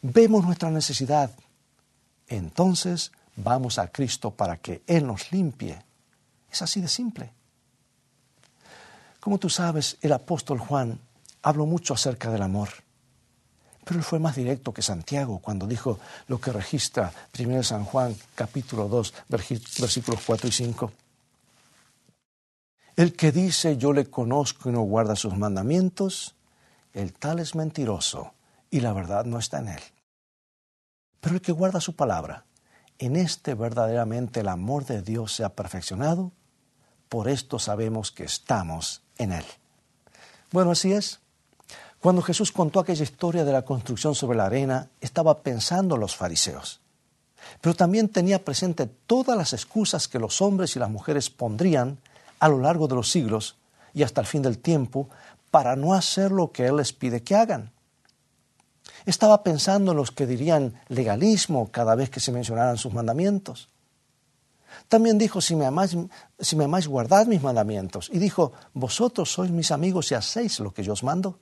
Vemos 0.00 0.44
nuestra 0.44 0.70
necesidad. 0.70 1.30
Entonces 2.28 3.12
vamos 3.36 3.78
a 3.78 3.88
Cristo 3.88 4.30
para 4.30 4.56
que 4.56 4.82
Él 4.86 5.06
nos 5.06 5.30
limpie. 5.32 5.82
Es 6.50 6.62
así 6.62 6.80
de 6.80 6.88
simple. 6.88 7.32
Como 9.20 9.38
tú 9.38 9.50
sabes, 9.50 9.98
el 10.00 10.12
apóstol 10.12 10.58
Juan 10.58 10.98
habló 11.42 11.66
mucho 11.66 11.94
acerca 11.94 12.30
del 12.30 12.42
amor, 12.42 12.68
pero 13.84 13.98
él 13.98 14.04
fue 14.04 14.18
más 14.18 14.36
directo 14.36 14.72
que 14.72 14.82
Santiago 14.82 15.38
cuando 15.40 15.66
dijo 15.66 15.98
lo 16.28 16.40
que 16.40 16.52
registra 16.52 17.12
1 17.38 17.62
San 17.62 17.84
Juan 17.84 18.16
capítulo 18.34 18.88
2 18.88 19.14
versículos 19.28 20.20
4 20.26 20.48
y 20.48 20.52
5. 20.52 20.92
El 22.96 23.14
que 23.14 23.32
dice 23.32 23.76
yo 23.76 23.92
le 23.92 24.06
conozco 24.06 24.68
y 24.68 24.72
no 24.72 24.82
guarda 24.82 25.16
sus 25.16 25.36
mandamientos, 25.36 26.36
el 26.92 27.12
tal 27.12 27.40
es 27.40 27.54
mentiroso 27.54 28.34
y 28.70 28.80
la 28.80 28.92
verdad 28.92 29.24
no 29.24 29.38
está 29.38 29.58
en 29.58 29.68
él. 29.68 29.82
Pero 31.20 31.36
el 31.36 31.42
que 31.42 31.52
guarda 31.52 31.80
su 31.80 31.96
palabra, 31.96 32.44
en 32.98 33.16
este 33.16 33.54
verdaderamente 33.54 34.40
el 34.40 34.48
amor 34.48 34.84
de 34.84 35.02
Dios 35.02 35.34
se 35.34 35.42
ha 35.42 35.48
perfeccionado, 35.48 36.32
por 37.08 37.28
esto 37.28 37.58
sabemos 37.58 38.10
que 38.12 38.24
estamos 38.24 39.02
en 39.18 39.32
Él. 39.32 39.44
Bueno, 40.50 40.70
así 40.72 40.92
es. 40.92 41.20
Cuando 42.00 42.22
Jesús 42.22 42.52
contó 42.52 42.80
aquella 42.80 43.02
historia 43.02 43.44
de 43.44 43.52
la 43.52 43.64
construcción 43.64 44.14
sobre 44.14 44.36
la 44.36 44.46
arena, 44.46 44.90
estaba 45.00 45.42
pensando 45.42 45.94
en 45.94 46.00
los 46.00 46.16
fariseos, 46.16 46.80
pero 47.60 47.74
también 47.74 48.08
tenía 48.08 48.44
presente 48.44 48.86
todas 48.86 49.36
las 49.36 49.52
excusas 49.52 50.08
que 50.08 50.18
los 50.18 50.42
hombres 50.42 50.76
y 50.76 50.78
las 50.78 50.90
mujeres 50.90 51.30
pondrían 51.30 51.98
a 52.44 52.48
lo 52.48 52.58
largo 52.58 52.88
de 52.88 52.94
los 52.94 53.10
siglos 53.10 53.56
y 53.94 54.02
hasta 54.02 54.20
el 54.20 54.26
fin 54.26 54.42
del 54.42 54.58
tiempo 54.58 55.08
para 55.50 55.76
no 55.76 55.94
hacer 55.94 56.30
lo 56.30 56.52
que 56.52 56.66
Él 56.66 56.76
les 56.76 56.92
pide 56.92 57.22
que 57.22 57.34
hagan. 57.34 57.72
Estaba 59.06 59.42
pensando 59.42 59.92
en 59.92 59.96
los 59.96 60.10
que 60.10 60.26
dirían 60.26 60.78
legalismo 60.88 61.70
cada 61.72 61.94
vez 61.94 62.10
que 62.10 62.20
se 62.20 62.32
mencionaran 62.32 62.76
sus 62.76 62.92
mandamientos. 62.92 63.70
También 64.88 65.16
dijo, 65.16 65.40
si 65.40 65.56
me, 65.56 65.64
amáis, 65.64 65.96
si 66.38 66.54
me 66.54 66.64
amáis, 66.64 66.86
guardad 66.86 67.26
mis 67.26 67.42
mandamientos. 67.42 68.10
Y 68.12 68.18
dijo, 68.18 68.52
vosotros 68.74 69.32
sois 69.32 69.50
mis 69.50 69.70
amigos 69.70 70.10
y 70.10 70.14
hacéis 70.14 70.60
lo 70.60 70.74
que 70.74 70.82
yo 70.82 70.92
os 70.92 71.02
mando. 71.02 71.38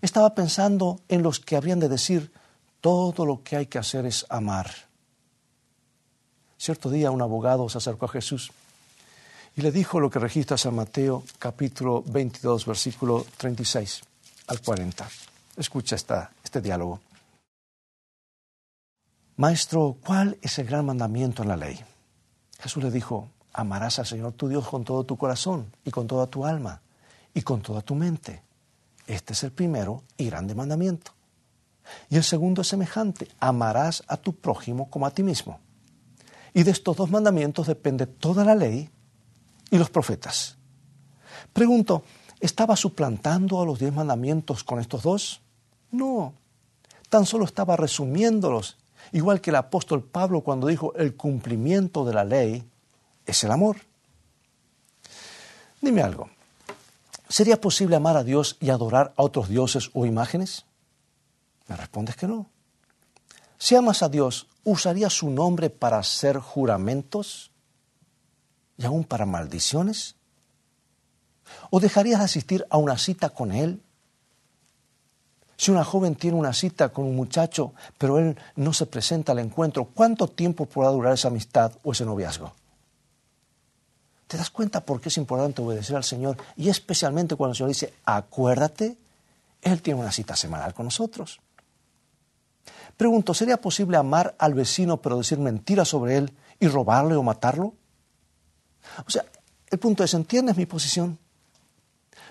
Estaba 0.00 0.34
pensando 0.34 1.00
en 1.06 1.22
los 1.22 1.38
que 1.38 1.56
habrían 1.56 1.80
de 1.80 1.90
decir, 1.90 2.32
todo 2.80 3.26
lo 3.26 3.42
que 3.42 3.56
hay 3.56 3.66
que 3.66 3.76
hacer 3.76 4.06
es 4.06 4.24
amar. 4.30 4.70
Cierto 6.56 6.88
día 6.88 7.10
un 7.10 7.20
abogado 7.20 7.68
se 7.68 7.76
acercó 7.76 8.06
a 8.06 8.08
Jesús 8.08 8.52
y 9.60 9.62
le 9.62 9.72
dijo 9.72 10.00
lo 10.00 10.08
que 10.08 10.18
registra 10.18 10.56
San 10.56 10.74
Mateo 10.74 11.22
capítulo 11.38 12.02
22 12.06 12.64
versículo 12.64 13.26
36 13.36 14.00
al 14.46 14.62
40. 14.62 15.06
Escucha 15.58 15.96
este 15.96 16.62
diálogo. 16.62 16.98
Maestro, 19.36 19.98
¿cuál 20.02 20.38
es 20.40 20.58
el 20.58 20.66
gran 20.66 20.86
mandamiento 20.86 21.42
en 21.42 21.48
la 21.48 21.58
ley? 21.58 21.78
Jesús 22.58 22.82
le 22.82 22.90
dijo, 22.90 23.28
amarás 23.52 23.98
al 23.98 24.06
Señor 24.06 24.32
tu 24.32 24.48
Dios 24.48 24.66
con 24.66 24.82
todo 24.82 25.04
tu 25.04 25.18
corazón 25.18 25.70
y 25.84 25.90
con 25.90 26.06
toda 26.06 26.26
tu 26.28 26.46
alma 26.46 26.80
y 27.34 27.42
con 27.42 27.60
toda 27.60 27.82
tu 27.82 27.94
mente. 27.94 28.42
Este 29.06 29.34
es 29.34 29.44
el 29.44 29.52
primero 29.52 30.04
y 30.16 30.24
grande 30.24 30.54
mandamiento. 30.54 31.12
Y 32.08 32.16
el 32.16 32.24
segundo 32.24 32.62
es 32.62 32.68
semejante, 32.68 33.28
amarás 33.38 34.04
a 34.08 34.16
tu 34.16 34.34
prójimo 34.34 34.88
como 34.88 35.04
a 35.04 35.10
ti 35.10 35.22
mismo. 35.22 35.60
Y 36.54 36.62
de 36.62 36.70
estos 36.70 36.96
dos 36.96 37.10
mandamientos 37.10 37.66
depende 37.66 38.06
toda 38.06 38.42
la 38.42 38.54
ley 38.54 38.88
y 39.70 39.78
los 39.78 39.90
profetas. 39.90 40.56
Pregunto, 41.52 42.04
¿estaba 42.40 42.76
suplantando 42.76 43.60
a 43.60 43.66
los 43.66 43.78
diez 43.78 43.92
mandamientos 43.92 44.64
con 44.64 44.80
estos 44.80 45.02
dos? 45.02 45.40
No, 45.90 46.34
tan 47.08 47.26
solo 47.26 47.44
estaba 47.44 47.76
resumiéndolos, 47.76 48.76
igual 49.12 49.40
que 49.40 49.50
el 49.50 49.56
apóstol 49.56 50.02
Pablo 50.02 50.42
cuando 50.42 50.68
dijo 50.68 50.94
el 50.94 51.16
cumplimiento 51.16 52.04
de 52.04 52.14
la 52.14 52.24
ley 52.24 52.64
es 53.26 53.44
el 53.44 53.50
amor. 53.50 53.76
Dime 55.80 56.02
algo, 56.02 56.28
¿sería 57.28 57.60
posible 57.60 57.96
amar 57.96 58.16
a 58.16 58.24
Dios 58.24 58.56
y 58.60 58.70
adorar 58.70 59.14
a 59.16 59.22
otros 59.22 59.48
dioses 59.48 59.90
o 59.94 60.06
imágenes? 60.06 60.66
Me 61.68 61.76
respondes 61.76 62.16
que 62.16 62.26
no. 62.26 62.50
Si 63.58 63.76
amas 63.76 64.02
a 64.02 64.08
Dios, 64.08 64.48
¿usarías 64.64 65.12
su 65.12 65.30
nombre 65.30 65.70
para 65.70 65.98
hacer 65.98 66.38
juramentos 66.38 67.49
y 68.80 68.86
aún 68.86 69.04
para 69.04 69.26
maldiciones? 69.26 70.16
¿O 71.70 71.78
dejarías 71.78 72.20
de 72.20 72.24
asistir 72.24 72.66
a 72.70 72.78
una 72.78 72.96
cita 72.98 73.30
con 73.30 73.52
Él 73.52 73.82
si 75.60 75.70
una 75.70 75.84
joven 75.84 76.14
tiene 76.14 76.38
una 76.38 76.54
cita 76.54 76.88
con 76.88 77.04
un 77.04 77.14
muchacho, 77.14 77.74
pero 77.98 78.18
él 78.18 78.34
no 78.56 78.72
se 78.72 78.86
presenta 78.86 79.32
al 79.32 79.40
encuentro, 79.40 79.84
¿cuánto 79.84 80.26
tiempo 80.26 80.64
podrá 80.64 80.88
durar 80.88 81.12
esa 81.12 81.28
amistad 81.28 81.72
o 81.82 81.92
ese 81.92 82.06
noviazgo? 82.06 82.54
¿Te 84.26 84.38
das 84.38 84.48
cuenta 84.48 84.80
por 84.80 85.02
qué 85.02 85.10
es 85.10 85.18
importante 85.18 85.60
obedecer 85.60 85.96
al 85.96 86.04
Señor? 86.04 86.38
Y 86.56 86.70
especialmente 86.70 87.36
cuando 87.36 87.50
el 87.50 87.56
Señor 87.58 87.68
dice, 87.68 87.92
acuérdate, 88.06 88.96
Él 89.60 89.82
tiene 89.82 90.00
una 90.00 90.12
cita 90.12 90.34
semanal 90.34 90.72
con 90.72 90.86
nosotros. 90.86 91.40
Pregunto, 92.96 93.34
¿sería 93.34 93.60
posible 93.60 93.98
amar 93.98 94.34
al 94.38 94.54
vecino 94.54 94.96
pero 95.02 95.18
decir 95.18 95.38
mentiras 95.38 95.88
sobre 95.88 96.16
él 96.16 96.32
y 96.58 96.68
robarle 96.68 97.16
o 97.16 97.22
matarlo? 97.22 97.74
O 99.06 99.10
sea, 99.10 99.24
el 99.68 99.78
punto 99.78 100.04
es, 100.04 100.14
¿entiendes 100.14 100.56
mi 100.56 100.66
posición? 100.66 101.18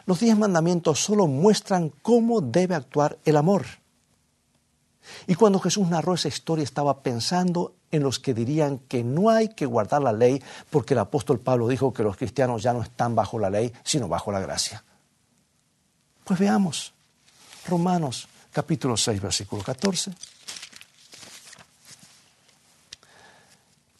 Los 0.06 0.20
diez 0.20 0.38
mandamientos 0.38 1.00
solo 1.00 1.27
muestran 1.27 1.89
cómo 2.01 2.41
debe 2.41 2.75
actuar 2.75 3.18
el 3.25 3.38
amor. 3.38 3.65
Y 5.27 5.36
cuando 5.36 5.60
Jesús 5.60 5.88
narró 5.88 6.13
esa 6.13 6.27
historia 6.27 6.63
estaba 6.63 7.01
pensando 7.01 7.75
en 7.91 8.03
los 8.03 8.20
que 8.20 8.34
dirían 8.34 8.79
que 8.79 9.03
no 9.03 9.29
hay 9.29 9.50
que 9.50 9.65
guardar 9.65 10.01
la 10.01 10.13
ley 10.13 10.41
porque 10.70 10.94
el 10.94 11.00
apóstol 11.00 11.39
Pablo 11.39 11.68
dijo 11.68 11.94
que 11.94 12.03
los 12.03 12.18
cristianos 12.18 12.62
ya 12.62 12.74
no 12.74 12.82
están 12.82 13.15
bajo 13.15 13.39
la 13.39 13.50
ley, 13.50 13.74
sino 13.84 14.08
bajo 14.08 14.32
la 14.32 14.39
gracia. 14.39 14.84
Pues 16.24 16.39
veamos, 16.39 16.94
Romanos 17.68 18.27
capítulo 18.51 18.98
6, 18.98 19.22
versículo 19.22 19.63
14. 19.63 20.12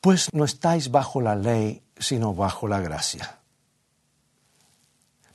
Pues 0.02 0.34
no 0.34 0.46
estáis 0.46 0.92
bajo 0.92 1.22
la 1.22 1.36
ley, 1.36 1.82
sino 2.00 2.34
bajo 2.34 2.68
la 2.68 2.80
gracia. 2.80 3.38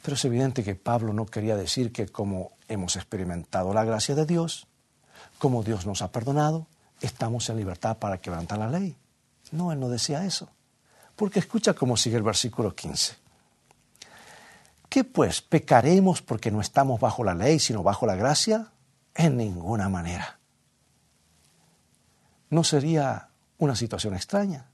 Pero 0.03 0.17
es 0.17 0.25
evidente 0.25 0.65
que 0.65 0.75
Pablo 0.75 1.13
no 1.13 1.27
quería 1.27 1.57
decir 1.57 1.93
que 1.93 2.09
como 2.09 2.53
hemos 2.69 2.97
experimentado 2.97 3.73
la 3.73 3.85
gracia 3.85 4.15
de 4.15 4.27
Dios, 4.27 4.67
como 5.39 5.63
Dios 5.63 5.87
nos 5.87 6.03
ha 6.03 6.11
perdonado, 6.11 6.67
estamos 7.01 7.49
en 7.49 7.59
libertad 7.59 7.99
para 7.99 8.19
quebrantar 8.19 8.59
la 8.59 8.69
ley. 8.69 8.97
No, 9.53 9.73
él 9.73 9.81
no 9.81 9.89
decía 9.89 10.25
eso. 10.25 10.49
Porque 11.17 11.39
escucha 11.39 11.75
cómo 11.75 11.97
sigue 11.97 12.17
el 12.17 12.23
versículo 12.23 12.75
15. 12.75 13.17
¿Qué 14.89 15.05
pues? 15.05 15.43
¿Pecaremos 15.43 16.23
porque 16.23 16.51
no 16.51 16.61
estamos 16.61 17.01
bajo 17.01 17.25
la 17.25 17.35
ley, 17.35 17.59
sino 17.59 17.83
bajo 17.83 18.07
la 18.07 18.15
gracia? 18.15 18.69
En 19.15 19.37
ninguna 19.37 19.89
manera. 19.89 20.39
¿No 22.51 22.63
sería 22.63 23.29
una 23.59 23.75
situación 23.75 24.15
extraña? 24.15 24.67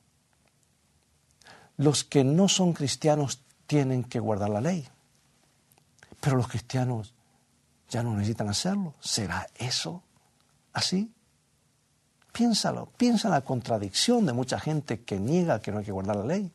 Los 1.81 2.05
que 2.05 2.25
no 2.25 2.47
son 2.47 2.75
cristianos 2.75 3.41
tienen 3.67 4.05
que 4.05 4.21
guardar 4.21 4.51
la 4.51 4.61
ley, 4.61 4.87
pero 6.21 6.37
los 6.37 6.47
cristianos 6.47 7.15
ya 7.89 8.03
no 8.03 8.13
necesitan 8.13 8.51
hacerlo. 8.51 8.93
¿Será 9.01 9.47
eso 9.57 10.03
así? 10.75 11.11
Piénsalo, 12.33 12.91
piensa 12.99 13.29
en 13.29 13.33
la 13.33 13.41
contradicción 13.41 14.27
de 14.27 14.35
mucha 14.35 14.61
gente 14.61 15.01
que 15.05 15.19
niega 15.19 15.63
que 15.63 15.73
no 15.73 15.79
hay 15.79 15.87
que 15.87 15.93
guardar 15.93 16.17
la 16.17 16.27
ley. 16.27 16.53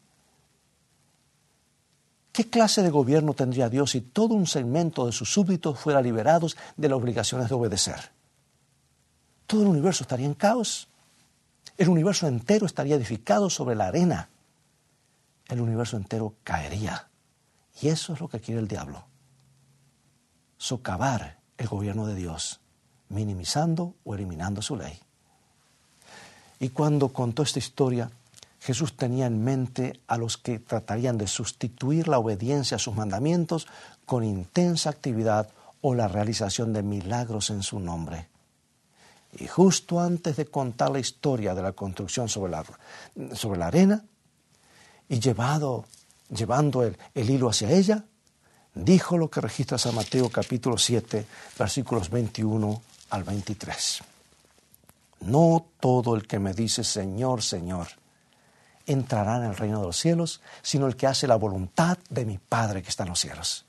¿Qué 2.32 2.48
clase 2.48 2.84
de 2.84 2.92
gobierno 2.92 3.34
tendría 3.34 3.68
Dios 3.68 3.92
si 3.92 4.02
todo 4.02 4.36
un 4.36 4.46
segmento 4.46 5.08
de 5.08 5.12
sus 5.12 5.34
súbditos 5.34 5.80
fuera 5.80 6.04
liberados 6.04 6.56
de 6.78 6.88
las 6.88 7.00
obligaciones 7.00 7.50
de 7.50 7.56
obedecer? 7.56 8.12
Todo 9.48 9.64
el 9.64 9.70
universo 9.70 10.04
estaría 10.04 10.28
en 10.28 10.36
caos. 10.36 10.88
El 11.78 11.90
universo 11.90 12.28
entero 12.28 12.68
estaría 12.68 12.96
edificado 12.96 13.50
sobre 13.50 13.74
la 13.74 13.88
arena. 13.88 14.30
El 15.48 15.62
universo 15.62 15.98
entero 15.98 16.36
caería. 16.44 17.10
Y 17.82 17.90
eso 17.90 18.14
es 18.14 18.20
lo 18.20 18.28
que 18.28 18.40
quiere 18.40 18.62
el 18.62 18.68
diablo. 18.68 19.06
Socavar 20.58 21.40
el 21.58 21.68
gobierno 21.68 22.08
de 22.08 22.16
Dios, 22.16 22.62
minimizando 23.10 23.96
o 24.04 24.16
eliminando 24.16 24.62
su 24.62 24.76
ley. 24.76 25.00
Y 26.60 26.70
cuando 26.70 27.10
contó 27.10 27.44
esta 27.44 27.60
historia, 27.60 28.10
Jesús 28.60 28.98
tenía 28.98 29.28
en 29.28 29.44
mente 29.44 30.00
a 30.08 30.18
los 30.18 30.38
que 30.38 30.60
tratarían 30.60 31.18
de 31.18 31.28
sustituir 31.28 32.08
la 32.08 32.18
obediencia 32.18 32.78
a 32.78 32.80
sus 32.80 32.96
mandamientos 32.96 33.68
con 34.06 34.24
intensa 34.24 34.90
actividad 34.90 35.50
o 35.82 35.94
la 35.94 36.08
realización 36.08 36.74
de 36.74 36.82
milagros 36.82 37.52
en 37.52 37.62
su 37.62 37.80
nombre. 37.80 38.28
Y 39.38 39.48
justo 39.48 40.00
antes 40.00 40.38
de 40.38 40.46
contar 40.46 40.92
la 40.92 41.00
historia 41.00 41.54
de 41.54 41.62
la 41.62 41.74
construcción 41.74 42.30
sobre 42.30 42.52
la, 42.52 42.64
sobre 43.36 43.60
la 43.60 43.68
arena, 43.68 44.04
y 45.10 45.20
llevado, 45.20 45.86
llevando 46.30 46.84
el, 46.84 46.98
el 47.14 47.30
hilo 47.30 47.50
hacia 47.50 47.72
ella, 47.72 48.04
dijo 48.74 49.18
lo 49.18 49.30
que 49.30 49.42
registra 49.42 49.78
San 49.78 49.96
Mateo 49.96 50.30
capítulo 50.30 50.78
7, 50.78 51.26
versículos 51.58 52.10
21 52.10 52.82
al 53.10 53.24
23. 53.24 54.02
No 55.22 55.66
todo 55.80 56.16
el 56.16 56.28
que 56.28 56.40
me 56.40 56.54
dice 56.54 56.84
Señor, 56.84 57.42
Señor, 57.42 57.88
entrará 58.86 59.38
en 59.38 59.46
el 59.46 59.56
reino 59.56 59.80
de 59.80 59.88
los 59.88 59.98
cielos, 59.98 60.42
sino 60.62 60.88
el 60.88 60.96
que 60.96 61.08
hace 61.08 61.28
la 61.28 61.36
voluntad 61.36 61.98
de 62.10 62.26
mi 62.26 62.38
Padre 62.38 62.84
que 62.84 62.90
está 62.90 63.04
en 63.04 63.10
los 63.10 63.20
cielos. 63.20 63.66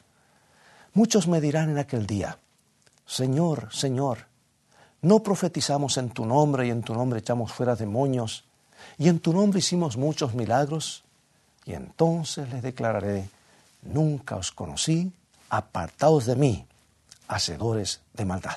Muchos 0.93 1.29
me 1.29 1.41
dirán 1.41 1.71
en 1.71 1.79
aquel 1.79 2.07
día, 2.07 2.39
Señor, 3.07 3.69
Señor, 3.73 4.27
¿no 5.03 5.23
profetizamos 5.23 5.97
en 5.99 6.11
tu 6.11 6.27
nombre 6.27 6.67
y 6.67 6.71
en 6.71 6.83
tu 6.83 6.95
nombre 6.95 7.21
echamos 7.21 7.53
fuera 7.53 7.77
demonios 7.77 8.45
y 8.99 9.09
en 9.09 9.21
tu 9.21 9.33
nombre 9.33 9.61
hicimos 9.61 9.97
muchos 9.97 10.35
milagros? 10.35 11.05
Y 11.67 11.75
entonces 11.75 12.49
les 12.51 12.63
declararé, 12.63 13.29
nunca 13.83 14.37
os 14.37 14.53
conocí, 14.53 15.13
apartaos 15.51 16.25
de 16.25 16.37
mí, 16.37 16.65
hacedores 17.27 18.01
de 18.15 18.25
maldad. 18.25 18.57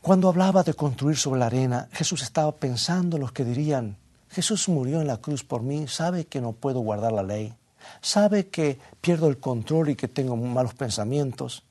Cuando 0.00 0.28
hablaba 0.28 0.62
de 0.62 0.74
construir 0.74 1.16
sobre 1.16 1.40
la 1.40 1.46
arena, 1.46 1.88
Jesús 1.92 2.22
estaba 2.22 2.52
pensando 2.52 3.16
en 3.16 3.20
los 3.20 3.32
que 3.32 3.44
dirían, 3.44 3.98
Jesús 4.30 4.68
murió 4.68 5.00
en 5.02 5.06
la 5.06 5.18
cruz 5.18 5.44
por 5.44 5.62
mí, 5.62 5.86
sabe 5.88 6.24
que 6.24 6.40
no 6.40 6.52
puedo 6.52 6.80
guardar 6.80 7.12
la 7.12 7.22
ley, 7.22 7.54
sabe 8.00 8.48
que 8.48 8.80
pierdo 9.00 9.28
el 9.28 9.38
control 9.38 9.90
y 9.90 9.94
que 9.94 10.08
tengo 10.08 10.36
malos 10.36 10.74
pensamientos. 10.74 11.62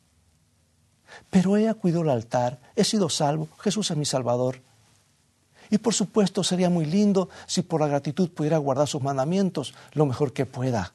Pero 1.29 1.57
ella 1.57 1.73
cuidó 1.73 2.03
el 2.03 2.09
altar, 2.09 2.59
he 2.75 2.83
sido 2.83 3.09
salvo, 3.09 3.49
Jesús 3.59 3.89
es 3.91 3.97
mi 3.97 4.05
Salvador. 4.05 4.61
Y 5.71 5.79
por 5.79 5.93
supuesto 5.95 6.43
sería 6.43 6.69
muy 6.69 6.85
lindo 6.85 7.29
si 7.47 7.63
por 7.63 7.81
la 7.81 7.87
gratitud 7.87 8.29
pudiera 8.29 8.57
guardar 8.57 8.87
sus 8.87 9.01
mandamientos 9.01 9.73
lo 9.93 10.05
mejor 10.05 10.33
que 10.33 10.45
pueda. 10.45 10.93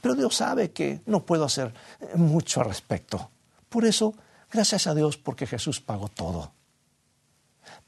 Pero 0.00 0.14
Dios 0.14 0.36
sabe 0.36 0.70
que 0.70 1.00
no 1.06 1.24
puedo 1.24 1.44
hacer 1.44 1.74
mucho 2.14 2.60
al 2.60 2.66
respecto. 2.66 3.30
Por 3.68 3.84
eso, 3.84 4.14
gracias 4.52 4.86
a 4.86 4.94
Dios 4.94 5.16
porque 5.16 5.46
Jesús 5.46 5.80
pagó 5.80 6.08
todo. 6.08 6.52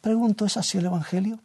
Pregunto, 0.00 0.44
¿es 0.46 0.56
así 0.56 0.78
el 0.78 0.86
Evangelio? 0.86 1.38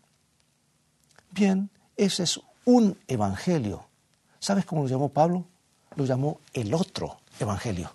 Bien, 1.31 1.69
ese 1.97 2.23
es 2.23 2.39
un 2.63 2.97
evangelio. 3.07 3.85
¿Sabes 4.39 4.65
cómo 4.65 4.83
lo 4.83 4.87
llamó 4.87 5.09
Pablo? 5.09 5.45
Lo 5.95 6.05
llamó 6.05 6.39
el 6.53 6.73
otro 6.73 7.19
evangelio. 7.39 7.91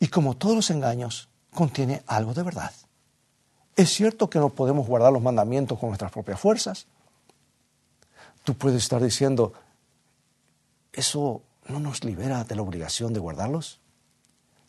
Y 0.00 0.08
como 0.08 0.36
todos 0.36 0.56
los 0.56 0.70
engaños, 0.70 1.28
contiene 1.52 2.02
algo 2.06 2.34
de 2.34 2.42
verdad. 2.42 2.72
Es 3.78 3.90
cierto 3.90 4.28
que 4.28 4.40
no 4.40 4.48
podemos 4.48 4.88
guardar 4.88 5.12
los 5.12 5.22
mandamientos 5.22 5.78
con 5.78 5.90
nuestras 5.90 6.10
propias 6.10 6.40
fuerzas. 6.40 6.88
Tú 8.42 8.54
puedes 8.54 8.82
estar 8.82 9.00
diciendo, 9.00 9.52
¿eso 10.92 11.42
no 11.68 11.78
nos 11.78 12.02
libera 12.02 12.42
de 12.42 12.56
la 12.56 12.62
obligación 12.62 13.12
de 13.12 13.20
guardarlos? 13.20 13.78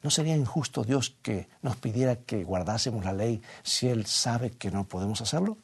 ¿No 0.04 0.12
sería 0.12 0.36
injusto 0.36 0.84
Dios 0.84 1.16
que 1.24 1.50
nos 1.64 1.76
pidiera 1.78 2.18
que 2.18 2.44
guardásemos 2.44 3.04
la 3.04 3.14
ley 3.14 3.42
si 3.64 3.88
Él 3.88 4.06
sabe 4.06 4.52
que 4.52 4.70
no 4.70 4.84
podemos 4.84 5.22
hacerlo? 5.22 5.58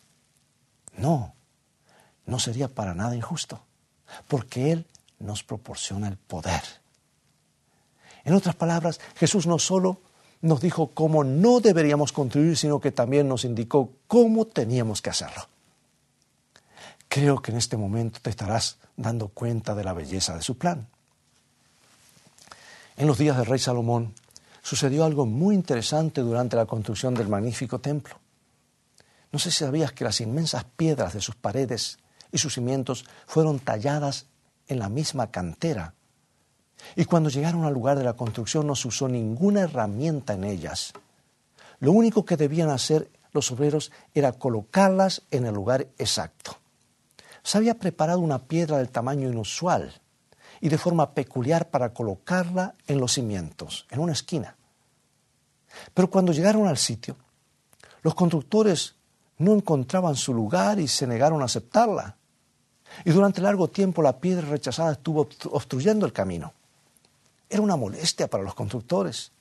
No, 0.97 1.35
no 2.25 2.39
sería 2.39 2.67
para 2.67 2.95
nada 2.95 3.15
injusto, 3.15 3.61
porque 4.27 4.71
Él 4.71 4.87
nos 5.19 5.43
proporciona 5.43 6.07
el 6.07 6.17
poder. 6.17 6.63
En 8.23 8.33
otras 8.33 8.55
palabras, 8.55 8.99
Jesús 9.15 9.45
no 9.45 9.59
solo 9.59 10.01
nos 10.45 10.61
dijo 10.61 10.91
cómo 10.93 11.23
no 11.23 11.59
deberíamos 11.59 12.11
construir, 12.11 12.55
sino 12.55 12.79
que 12.79 12.91
también 12.91 13.27
nos 13.27 13.45
indicó 13.45 13.93
cómo 14.07 14.45
teníamos 14.45 15.01
que 15.01 15.09
hacerlo. 15.09 15.47
Creo 17.07 17.41
que 17.41 17.51
en 17.51 17.57
este 17.57 17.77
momento 17.77 18.19
te 18.21 18.29
estarás 18.29 18.77
dando 18.95 19.29
cuenta 19.29 19.73
de 19.73 19.83
la 19.83 19.93
belleza 19.93 20.35
de 20.35 20.43
su 20.43 20.57
plan. 20.57 20.87
En 22.95 23.07
los 23.07 23.17
días 23.17 23.37
del 23.37 23.47
rey 23.47 23.57
Salomón 23.57 24.13
sucedió 24.61 25.03
algo 25.03 25.25
muy 25.25 25.55
interesante 25.55 26.21
durante 26.21 26.55
la 26.55 26.67
construcción 26.67 27.15
del 27.15 27.27
magnífico 27.27 27.79
templo. 27.79 28.15
No 29.31 29.39
sé 29.39 29.49
si 29.49 29.65
sabías 29.65 29.93
que 29.93 30.03
las 30.03 30.21
inmensas 30.21 30.63
piedras 30.63 31.13
de 31.13 31.21
sus 31.21 31.35
paredes 31.35 31.97
y 32.31 32.37
sus 32.37 32.53
cimientos 32.53 33.05
fueron 33.25 33.59
talladas 33.59 34.27
en 34.67 34.77
la 34.77 34.89
misma 34.89 35.31
cantera. 35.31 35.95
Y 36.95 37.05
cuando 37.05 37.29
llegaron 37.29 37.65
al 37.65 37.73
lugar 37.73 37.97
de 37.97 38.03
la 38.03 38.13
construcción 38.13 38.67
no 38.67 38.75
se 38.75 38.87
usó 38.87 39.07
ninguna 39.07 39.61
herramienta 39.61 40.33
en 40.33 40.43
ellas. 40.43 40.93
Lo 41.79 41.91
único 41.91 42.25
que 42.25 42.37
debían 42.37 42.69
hacer 42.69 43.09
los 43.31 43.51
obreros 43.51 43.91
era 44.13 44.31
colocarlas 44.31 45.23
en 45.31 45.45
el 45.45 45.53
lugar 45.53 45.87
exacto. 45.97 46.57
Se 47.43 47.57
había 47.57 47.77
preparado 47.77 48.19
una 48.19 48.43
piedra 48.43 48.77
del 48.77 48.89
tamaño 48.89 49.29
inusual 49.29 49.93
y 50.61 50.69
de 50.69 50.77
forma 50.77 51.13
peculiar 51.13 51.69
para 51.69 51.93
colocarla 51.93 52.75
en 52.87 52.99
los 52.99 53.13
cimientos, 53.13 53.85
en 53.91 53.99
una 53.99 54.13
esquina. 54.13 54.55
Pero 55.93 56.09
cuando 56.09 56.31
llegaron 56.31 56.67
al 56.67 56.77
sitio, 56.77 57.17
los 58.01 58.15
constructores 58.15 58.95
no 59.37 59.53
encontraban 59.53 60.15
su 60.15 60.33
lugar 60.33 60.79
y 60.79 60.87
se 60.87 61.05
negaron 61.05 61.41
a 61.41 61.45
aceptarla. 61.45 62.15
Y 63.03 63.11
durante 63.11 63.41
largo 63.41 63.67
tiempo 63.67 64.01
la 64.01 64.17
piedra 64.19 64.47
rechazada 64.47 64.93
estuvo 64.93 65.27
obstruyendo 65.51 66.05
el 66.05 66.13
camino. 66.13 66.53
Era 67.55 67.61
una 67.61 67.77
molestia 67.77 68.27
para 68.27 68.43
los 68.43 68.53
constructores. 68.53 69.31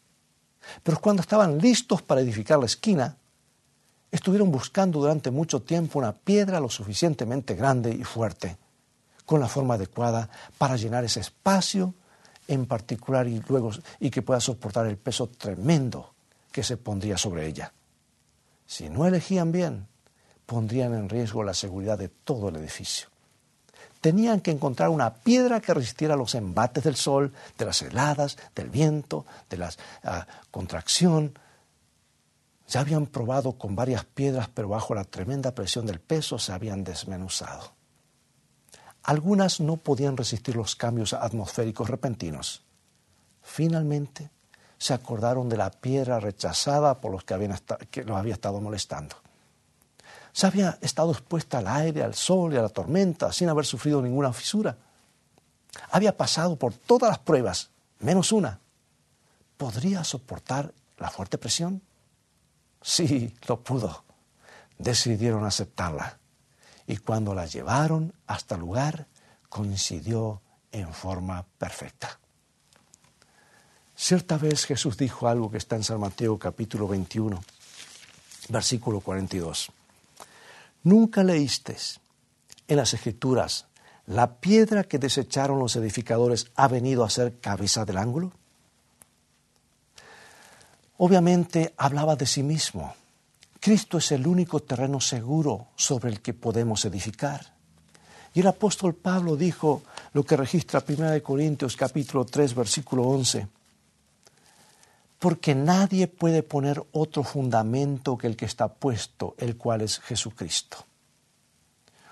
Pero 0.84 1.00
cuando 1.00 1.20
estaban 1.20 1.58
listos 1.58 2.00
para 2.00 2.20
edificar 2.20 2.60
la 2.60 2.66
esquina, 2.66 3.16
estuvieron 4.12 4.52
buscando 4.52 5.00
durante 5.00 5.32
mucho 5.32 5.62
tiempo 5.62 5.98
una 5.98 6.12
piedra 6.12 6.60
lo 6.60 6.68
suficientemente 6.68 7.56
grande 7.56 7.90
y 7.92 8.04
fuerte, 8.04 8.56
con 9.26 9.40
la 9.40 9.48
forma 9.48 9.74
adecuada 9.74 10.30
para 10.58 10.76
llenar 10.76 11.02
ese 11.02 11.18
espacio 11.18 11.92
en 12.46 12.66
particular 12.66 13.26
y 13.26 13.42
luego 13.48 13.72
y 13.98 14.10
que 14.10 14.22
pueda 14.22 14.38
soportar 14.38 14.86
el 14.86 14.96
peso 14.96 15.26
tremendo 15.26 16.14
que 16.52 16.62
se 16.62 16.76
pondría 16.76 17.18
sobre 17.18 17.48
ella. 17.48 17.72
Si 18.64 18.88
no 18.90 19.06
elegían 19.06 19.50
bien, 19.50 19.88
pondrían 20.46 20.94
en 20.94 21.08
riesgo 21.08 21.42
la 21.42 21.52
seguridad 21.52 21.98
de 21.98 22.10
todo 22.10 22.50
el 22.50 22.54
edificio 22.54 23.13
tenían 24.04 24.42
que 24.42 24.50
encontrar 24.50 24.90
una 24.90 25.14
piedra 25.14 25.62
que 25.62 25.72
resistiera 25.72 26.14
los 26.14 26.34
embates 26.34 26.84
del 26.84 26.94
sol, 26.94 27.32
de 27.56 27.64
las 27.64 27.80
heladas, 27.80 28.36
del 28.54 28.68
viento, 28.68 29.24
de 29.48 29.56
la 29.56 29.70
ah, 30.02 30.26
contracción. 30.50 31.38
Ya 32.68 32.80
habían 32.80 33.06
probado 33.06 33.52
con 33.52 33.74
varias 33.74 34.04
piedras, 34.04 34.50
pero 34.52 34.68
bajo 34.68 34.94
la 34.94 35.04
tremenda 35.04 35.54
presión 35.54 35.86
del 35.86 36.00
peso 36.00 36.38
se 36.38 36.52
habían 36.52 36.84
desmenuzado. 36.84 37.72
Algunas 39.04 39.60
no 39.60 39.78
podían 39.78 40.18
resistir 40.18 40.54
los 40.54 40.76
cambios 40.76 41.14
atmosféricos 41.14 41.88
repentinos. 41.88 42.62
Finalmente 43.40 44.28
se 44.76 44.92
acordaron 44.92 45.48
de 45.48 45.56
la 45.56 45.70
piedra 45.70 46.20
rechazada 46.20 47.00
por 47.00 47.10
los 47.10 47.24
que, 47.24 47.32
habían 47.32 47.58
que 47.90 48.04
los 48.04 48.18
había 48.18 48.34
estado 48.34 48.60
molestando 48.60 49.16
se 50.34 50.48
había 50.48 50.78
estado 50.80 51.12
expuesta 51.12 51.58
al 51.58 51.68
aire, 51.68 52.02
al 52.02 52.14
sol 52.14 52.52
y 52.52 52.56
a 52.56 52.62
la 52.62 52.68
tormenta 52.68 53.32
sin 53.32 53.48
haber 53.48 53.64
sufrido 53.64 54.02
ninguna 54.02 54.32
fisura. 54.32 54.76
Había 55.92 56.16
pasado 56.16 56.56
por 56.56 56.74
todas 56.74 57.08
las 57.08 57.20
pruebas, 57.20 57.70
menos 58.00 58.32
una. 58.32 58.58
¿Podría 59.56 60.02
soportar 60.02 60.74
la 60.98 61.08
fuerte 61.08 61.38
presión? 61.38 61.80
Sí, 62.82 63.32
lo 63.46 63.60
pudo. 63.60 64.04
Decidieron 64.76 65.44
aceptarla. 65.44 66.18
y 66.86 66.98
cuando 66.98 67.32
la 67.32 67.46
llevaron 67.46 68.12
hasta 68.26 68.56
el 68.56 68.60
lugar 68.60 69.06
coincidió 69.48 70.42
en 70.72 70.92
forma 70.92 71.46
perfecta. 71.56 72.18
Cierta 73.94 74.36
vez 74.36 74.66
Jesús 74.66 74.98
dijo 74.98 75.28
algo 75.28 75.50
que 75.50 75.58
está 75.58 75.76
en 75.76 75.84
San 75.84 76.00
Mateo 76.00 76.38
capítulo 76.38 76.88
21, 76.88 77.42
versículo 78.50 79.00
42. 79.00 79.72
Nunca 80.84 81.24
leíste 81.24 81.76
en 82.68 82.76
las 82.76 82.94
escrituras, 82.94 83.66
la 84.06 84.36
piedra 84.36 84.84
que 84.84 84.98
desecharon 84.98 85.58
los 85.58 85.76
edificadores 85.76 86.50
ha 86.54 86.68
venido 86.68 87.04
a 87.04 87.10
ser 87.10 87.40
cabeza 87.40 87.84
del 87.84 87.96
ángulo. 87.96 88.32
Obviamente 90.98 91.74
hablaba 91.76 92.16
de 92.16 92.26
sí 92.26 92.42
mismo. 92.42 92.94
Cristo 93.60 93.96
es 93.96 94.12
el 94.12 94.26
único 94.26 94.60
terreno 94.60 95.00
seguro 95.00 95.68
sobre 95.74 96.10
el 96.10 96.20
que 96.20 96.34
podemos 96.34 96.84
edificar. 96.84 97.54
Y 98.34 98.40
el 98.40 98.46
apóstol 98.46 98.94
Pablo 98.94 99.36
dijo 99.36 99.82
lo 100.12 100.22
que 100.24 100.36
registra 100.36 100.84
1 100.86 101.22
Corintios 101.22 101.76
capítulo 101.76 102.26
3 102.26 102.54
versículo 102.54 103.04
11. 103.04 103.46
Porque 105.24 105.54
nadie 105.54 106.06
puede 106.06 106.42
poner 106.42 106.84
otro 106.92 107.24
fundamento 107.24 108.18
que 108.18 108.26
el 108.26 108.36
que 108.36 108.44
está 108.44 108.68
puesto, 108.68 109.34
el 109.38 109.56
cual 109.56 109.80
es 109.80 109.98
Jesucristo. 110.00 110.84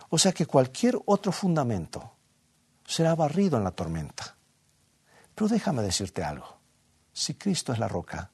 O 0.08 0.16
sea 0.16 0.32
que 0.32 0.46
cualquier 0.46 0.98
otro 1.04 1.30
fundamento 1.30 2.10
será 2.86 3.14
barrido 3.14 3.58
en 3.58 3.64
la 3.64 3.72
tormenta. 3.72 4.34
Pero 5.34 5.48
déjame 5.48 5.82
decirte 5.82 6.24
algo. 6.24 6.56
Si 7.12 7.34
Cristo 7.34 7.74
es 7.74 7.78
la 7.78 7.86
roca, 7.86 8.30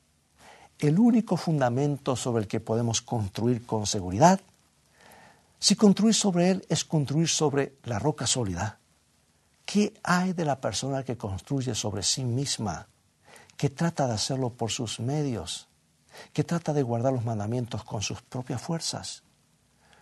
el 0.78 0.96
único 0.96 1.36
fundamento 1.36 2.14
sobre 2.14 2.42
el 2.42 2.46
que 2.46 2.60
podemos 2.60 3.02
construir 3.02 3.66
con 3.66 3.84
seguridad, 3.84 4.40
si 5.58 5.74
construir 5.74 6.14
sobre 6.14 6.50
él 6.52 6.66
es 6.68 6.84
construir 6.84 7.26
sobre 7.26 7.78
la 7.82 7.98
roca 7.98 8.28
sólida, 8.28 8.78
¿qué 9.64 9.92
hay 10.04 10.34
de 10.34 10.44
la 10.44 10.60
persona 10.60 11.02
que 11.02 11.16
construye 11.16 11.74
sobre 11.74 12.04
sí 12.04 12.22
misma, 12.22 12.86
que 13.58 13.68
trata 13.68 14.06
de 14.06 14.14
hacerlo 14.14 14.50
por 14.50 14.70
sus 14.70 15.00
medios, 15.00 15.68
que 16.32 16.44
trata 16.44 16.72
de 16.72 16.82
guardar 16.82 17.12
los 17.12 17.24
mandamientos 17.24 17.82
con 17.84 18.00
sus 18.00 18.22
propias 18.22 18.62
fuerzas? 18.62 19.24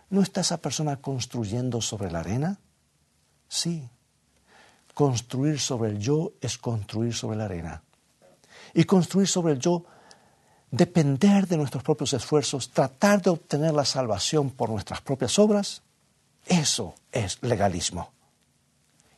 ¿No 0.09 0.21
está 0.21 0.41
esa 0.41 0.61
persona 0.61 1.01
construyendo 1.01 1.81
sobre 1.81 2.11
la 2.11 2.19
arena? 2.19 2.59
Sí. 3.49 3.89
Construir 4.93 5.59
sobre 5.59 5.89
el 5.89 5.99
yo 5.99 6.33
es 6.39 6.57
construir 6.57 7.13
sobre 7.13 7.37
la 7.37 7.45
arena. 7.45 7.83
Y 8.73 8.83
construir 8.83 9.27
sobre 9.27 9.53
el 9.53 9.59
yo, 9.59 9.85
depender 10.69 11.47
de 11.47 11.57
nuestros 11.57 11.83
propios 11.83 12.13
esfuerzos, 12.13 12.69
tratar 12.69 13.23
de 13.23 13.31
obtener 13.31 13.73
la 13.73 13.85
salvación 13.85 14.51
por 14.51 14.69
nuestras 14.69 15.01
propias 15.01 15.39
obras, 15.39 15.81
eso 16.45 16.93
es 17.11 17.41
legalismo. 17.41 18.11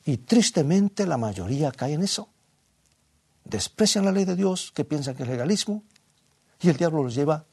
Y 0.05 0.17
tristemente 0.17 1.05
la 1.05 1.17
mayoría 1.17 1.71
cae 1.71 1.93
en 1.93 2.03
eso. 2.03 2.29
Desprecian 3.43 4.05
la 4.05 4.11
ley 4.11 4.25
de 4.25 4.35
Dios, 4.35 4.71
que 4.73 4.85
piensan 4.85 5.15
que 5.15 5.23
es 5.23 5.29
legalismo, 5.29 5.83
y 6.61 6.69
el 6.69 6.77
diablo 6.77 7.03
los 7.03 7.15
lleva 7.15 7.45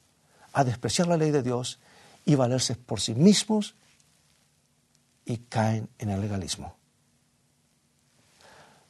a 0.53 0.65
despreciar 0.65 1.07
la 1.07 1.17
ley 1.17 1.31
de 1.31 1.43
Dios 1.43 1.79
y 2.25 2.35
valerse 2.35 2.75
por 2.75 3.01
sí 3.01 3.15
mismos 3.15 3.75
y 5.25 5.39
caen 5.39 5.89
en 5.99 6.11
el 6.11 6.21
legalismo. 6.21 6.77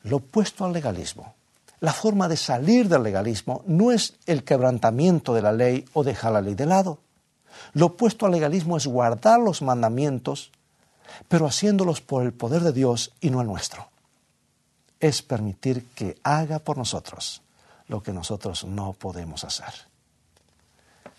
Lo 0.05 0.19
opuesto 0.19 0.65
al 0.65 0.73
legalismo, 0.73 1.35
la 1.81 1.93
forma 1.93 2.29
de 2.29 2.37
salir 2.37 2.89
del 2.89 3.03
legalismo 3.03 3.63
no 3.67 3.93
es 3.93 4.15
el 4.27 4.45
quebrantamiento 4.45 5.35
de 5.35 5.43
la 5.43 5.53
ley 5.53 5.85
o 5.93 6.05
dejar 6.05 6.33
la 6.33 6.41
ley 6.41 6.55
de 6.55 6.67
lado. 6.67 7.01
Lo 7.75 7.87
opuesto 7.87 8.27
al 8.27 8.33
legalismo 8.33 8.77
es 8.77 8.87
guardar 8.87 9.41
los 9.41 9.63
mandamientos, 9.63 10.53
pero 11.29 11.47
haciéndolos 11.47 12.01
por 12.01 12.25
el 12.25 12.33
poder 12.33 12.63
de 12.63 12.73
Dios 12.73 13.13
y 13.21 13.31
no 13.31 13.41
el 13.41 13.47
nuestro. 13.47 13.89
Es 15.01 15.23
permitir 15.23 15.87
que 15.95 16.19
haga 16.23 16.59
por 16.59 16.79
nosotros 16.79 17.43
lo 17.89 18.03
que 18.03 18.13
nosotros 18.13 18.65
no 18.65 18.93
podemos 18.93 19.45
hacer. 19.45 19.75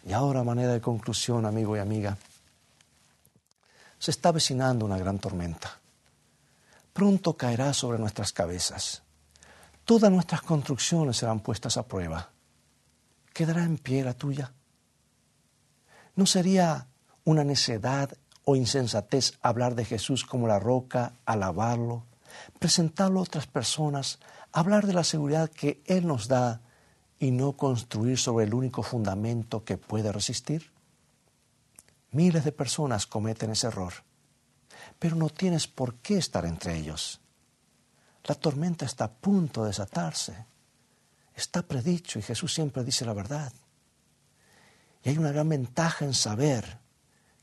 Y 0.05 0.13
ahora, 0.13 0.43
manera 0.43 0.73
de 0.73 0.81
conclusión, 0.81 1.45
amigo 1.45 1.75
y 1.75 1.79
amiga, 1.79 2.17
se 3.99 4.11
está 4.11 4.29
avecinando 4.29 4.85
una 4.85 4.97
gran 4.97 5.19
tormenta. 5.19 5.79
Pronto 6.93 7.35
caerá 7.35 7.73
sobre 7.73 7.99
nuestras 7.99 8.31
cabezas. 8.31 9.03
Todas 9.85 10.11
nuestras 10.11 10.41
construcciones 10.41 11.17
serán 11.17 11.39
puestas 11.39 11.77
a 11.77 11.87
prueba. 11.87 12.29
¿Quedará 13.33 13.63
en 13.63 13.77
pie 13.77 14.03
la 14.03 14.13
tuya? 14.13 14.51
¿No 16.15 16.25
sería 16.25 16.87
una 17.23 17.43
necedad 17.43 18.17
o 18.45 18.55
insensatez 18.55 19.33
hablar 19.41 19.75
de 19.75 19.85
Jesús 19.85 20.25
como 20.25 20.47
la 20.47 20.57
roca, 20.57 21.13
alabarlo, 21.25 22.03
presentarlo 22.59 23.19
a 23.19 23.23
otras 23.23 23.47
personas, 23.47 24.19
hablar 24.51 24.87
de 24.87 24.93
la 24.93 25.03
seguridad 25.03 25.49
que 25.49 25.81
Él 25.85 26.07
nos 26.07 26.27
da 26.27 26.61
y 27.19 27.31
no 27.31 27.53
construir 27.53 28.17
sobre 28.17 28.45
el 28.45 28.53
único 28.53 28.83
fundamento 28.83 29.63
que 29.63 29.77
puede 29.77 30.11
resistir? 30.11 30.71
Miles 32.11 32.43
de 32.43 32.51
personas 32.51 33.05
cometen 33.05 33.51
ese 33.51 33.67
error, 33.67 33.93
pero 34.99 35.15
no 35.15 35.29
tienes 35.29 35.67
por 35.67 35.95
qué 35.95 36.17
estar 36.17 36.45
entre 36.45 36.77
ellos. 36.77 37.21
La 38.23 38.35
tormenta 38.35 38.85
está 38.85 39.05
a 39.05 39.11
punto 39.11 39.63
de 39.63 39.69
desatarse. 39.69 40.45
Está 41.33 41.61
predicho 41.61 42.19
y 42.19 42.21
Jesús 42.21 42.53
siempre 42.53 42.83
dice 42.83 43.05
la 43.05 43.13
verdad. 43.13 43.53
Y 45.03 45.09
hay 45.09 45.17
una 45.17 45.31
gran 45.31 45.47
ventaja 45.47 46.03
en 46.03 46.13
saber 46.13 46.79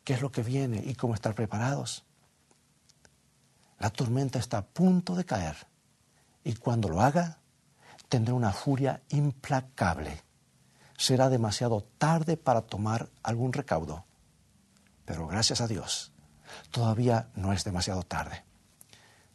qué 0.05 0.15
es 0.15 0.21
lo 0.21 0.31
que 0.31 0.43
viene 0.43 0.83
y 0.85 0.95
cómo 0.95 1.15
estar 1.15 1.35
preparados. 1.35 2.05
La 3.85 3.91
tormenta 3.91 4.39
está 4.39 4.57
a 4.57 4.65
punto 4.65 5.15
de 5.15 5.27
caer 5.27 5.57
y 6.43 6.55
cuando 6.55 6.89
lo 6.89 7.03
haga, 7.03 7.37
tendrá 8.09 8.33
una 8.33 8.51
furia 8.51 9.03
implacable. 9.11 10.23
Será 10.97 11.29
demasiado 11.29 11.85
tarde 11.99 12.39
para 12.39 12.63
tomar 12.63 13.11
algún 13.23 13.53
recaudo. 13.53 14.07
Pero 15.05 15.27
gracias 15.27 15.61
a 15.61 15.67
Dios, 15.67 16.13
todavía 16.71 17.29
no 17.35 17.53
es 17.53 17.63
demasiado 17.63 18.05
tarde. 18.05 18.43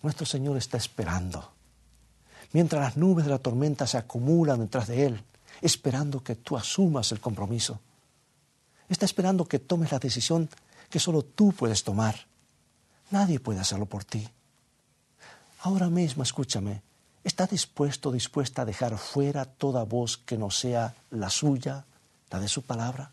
Nuestro 0.02 0.26
Señor 0.26 0.58
está 0.58 0.78
esperando. 0.78 1.54
Mientras 2.52 2.82
las 2.82 2.98
nubes 2.98 3.26
de 3.26 3.32
la 3.32 3.38
tormenta 3.38 3.86
se 3.86 4.00
acumulan 4.00 4.62
detrás 4.62 4.88
de 4.88 5.06
Él, 5.06 5.24
esperando 5.62 6.24
que 6.24 6.36
tú 6.36 6.58
asumas 6.58 7.12
el 7.12 7.20
compromiso. 7.20 7.82
Está 8.88 9.06
esperando 9.06 9.46
que 9.46 9.60
tomes 9.60 9.92
la 9.92 10.00
decisión 10.00 10.50
que 10.90 11.00
solo 11.00 11.22
tú 11.22 11.52
puedes 11.52 11.84
tomar. 11.84 12.16
Nadie 13.12 13.40
puede 13.40 13.60
hacerlo 13.60 13.86
por 13.86 14.04
ti. 14.06 14.28
Ahora 15.62 15.90
mismo, 15.90 16.24
escúchame, 16.24 16.82
¿Está 17.24 17.46
dispuesto, 17.48 18.12
dispuesta 18.12 18.62
a 18.62 18.66
dejar 18.66 18.98
fuera 18.98 19.46
toda 19.46 19.84
voz 19.84 20.18
que 20.18 20.38
no 20.38 20.50
sea 20.52 20.96
la 21.10 21.30
suya, 21.30 21.86
la 22.30 22.40
de 22.40 22.48
su 22.48 22.64
palabra? 22.64 23.12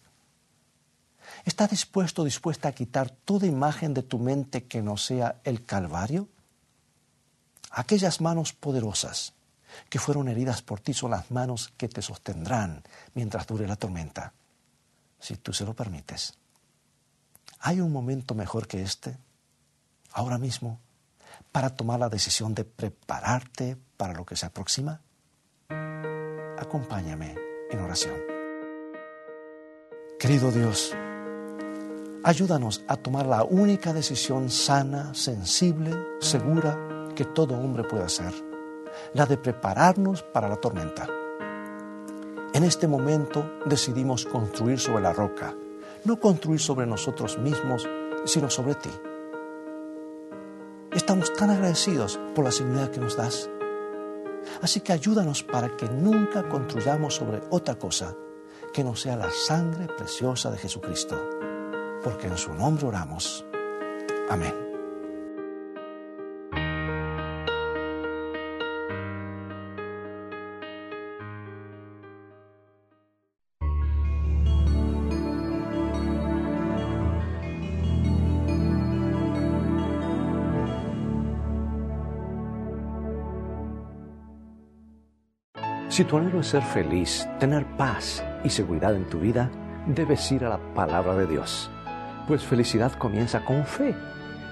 ¿Está 1.45 1.67
dispuesto, 1.67 2.23
dispuesta 2.23 2.69
a 2.69 2.73
quitar 2.73 3.11
toda 3.11 3.47
imagen 3.47 3.95
de 3.95 4.03
tu 4.03 4.19
mente 4.19 4.65
que 4.65 4.81
no 4.81 4.97
sea 4.97 5.41
el 5.43 5.65
Calvario? 5.65 6.29
Aquellas 7.71 8.21
manos 8.21 8.53
poderosas 8.53 9.35
que 9.91 9.99
fueron 9.99 10.29
heridas 10.29 10.63
por 10.63 10.81
ti 10.81 10.95
son 10.95 11.11
las 11.11 11.31
manos 11.33 11.73
que 11.77 11.89
te 11.89 12.01
sostendrán 12.01 12.85
mientras 13.15 13.47
dure 13.47 13.67
la 13.67 13.77
tormenta, 13.77 14.33
si 15.19 15.37
tú 15.37 15.53
se 15.53 15.65
lo 15.65 15.75
permites. 15.75 16.35
¿Hay 17.59 17.81
un 17.81 17.91
momento 17.91 18.35
mejor 18.35 18.69
que 18.69 18.83
este? 18.83 19.19
Ahora 20.13 20.39
mismo 20.39 20.81
para 21.57 21.71
tomar 21.71 21.99
la 21.99 22.11
decisión 22.11 22.55
de 22.55 22.67
prepararte 22.67 23.79
para 23.97 24.13
lo 24.13 24.27
que 24.27 24.37
se 24.37 24.45
aproxima? 24.45 25.01
Acompáñame 26.59 27.35
en 27.71 27.79
oración. 27.79 28.15
Querido 30.19 30.53
Dios, 30.53 30.95
ayúdanos 32.25 32.85
a 32.89 32.99
tomar 32.99 33.25
la 33.25 33.43
única 33.43 33.95
decisión 33.95 34.51
sana, 34.51 35.15
sensible, 35.15 35.93
segura 36.21 36.79
que 37.17 37.25
todo 37.25 37.59
hombre 37.59 37.85
puede 37.85 38.05
hacer, 38.05 38.35
la 39.15 39.25
de 39.25 39.39
prepararnos 39.39 40.23
para 40.25 40.51
la 40.51 40.57
tormenta. 40.57 41.09
En 42.53 42.65
este 42.65 42.87
momento 42.87 43.61
decidimos 43.65 44.27
construir 44.27 44.79
sobre 44.79 45.01
la 45.01 45.15
roca, 45.15 45.55
no 46.05 46.21
construir 46.21 46.61
sobre 46.61 46.85
nosotros 46.85 47.39
mismos, 47.39 47.89
sino 48.27 48.51
sobre 48.51 48.75
ti. 48.75 48.91
Estamos 50.97 51.31
tan 51.35 51.51
agradecidos 51.51 52.19
por 52.35 52.47
la 52.47 52.51
seguridad 52.51 52.91
que 52.91 53.01
nos 53.01 53.19
das. 53.19 53.51
Así 54.63 54.81
que 54.81 54.95
ayúdanos 54.95 55.43
para 55.43 55.77
que 55.77 55.91
nunca 55.91 56.49
construyamos 56.49 57.17
sobre 57.17 57.43
otra 57.51 57.75
cosa 57.75 58.17
que 58.73 58.83
no 58.83 58.97
sea 58.97 59.15
la 59.15 59.31
sangre 59.31 59.89
preciosa 59.89 60.51
de 60.51 60.57
Jesucristo, 60.57 61.23
porque 62.03 62.29
en 62.29 62.39
su 62.39 62.55
nombre 62.55 62.87
oramos. 62.87 63.45
Amén. 64.31 64.66
Si 85.89 86.05
tu 86.05 86.17
anhelo 86.17 86.41
es 86.41 86.49
ser 86.49 86.63
feliz, 86.63 87.29
tener 87.39 87.65
paz 87.77 88.25
y 88.43 88.51
seguridad 88.51 88.95
en 88.97 89.09
tu 89.09 89.21
vida, 89.21 89.51
debes 89.87 90.31
ir 90.33 90.45
a 90.45 90.49
la 90.49 90.59
palabra 90.75 91.15
de 91.15 91.27
Dios. 91.27 91.71
Pues 92.27 92.43
felicidad 92.43 92.93
comienza 92.95 93.45
con 93.45 93.65
fe 93.65 93.95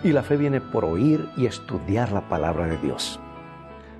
y 0.04 0.12
la 0.12 0.22
fe 0.22 0.36
viene 0.36 0.60
por 0.60 0.84
oír 0.84 1.28
y 1.36 1.46
estudiar 1.46 2.12
la 2.12 2.28
palabra 2.28 2.66
de 2.66 2.76
Dios. 2.76 3.18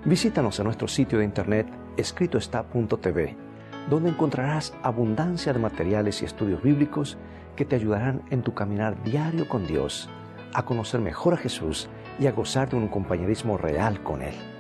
Visítanos 0.05 0.59
en 0.61 0.66
nuestro 0.66 0.87
sitio 0.87 1.18
de 1.18 1.25
internet 1.25 1.66
escritoestá.tv, 1.97 3.37
donde 3.90 4.11
encontrarás 4.11 4.73
abundancia 4.83 5.53
de 5.53 5.59
materiales 5.59 6.23
y 6.23 6.27
estudios 6.27 6.62
bíblicos 6.62 7.18
que 7.57 7.64
te 7.64 7.75
ayudarán 7.75 8.23
en 8.31 8.42
tu 8.42 8.55
caminar 8.55 9.03
diario 9.03 9.49
con 9.49 9.66
Dios, 9.66 10.09
a 10.55 10.64
conocer 10.64 11.01
mejor 11.01 11.35
a 11.35 11.38
Jesús 11.38 11.88
y 12.20 12.29
a 12.29 12.33
gozar 12.33 12.70
de 12.70 12.77
un 12.77 12.87
compañerismo 12.87 13.59
real 13.59 14.03
con 14.05 14.23
Él. 14.23 14.54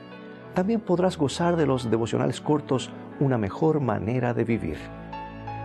También 0.54 0.80
podrás 0.80 1.18
gozar 1.18 1.56
de 1.56 1.66
los 1.66 1.90
devocionales 1.90 2.40
cortos 2.40 2.90
Una 3.20 3.38
mejor 3.38 3.80
manera 3.80 4.34
de 4.34 4.44
vivir. 4.44 4.78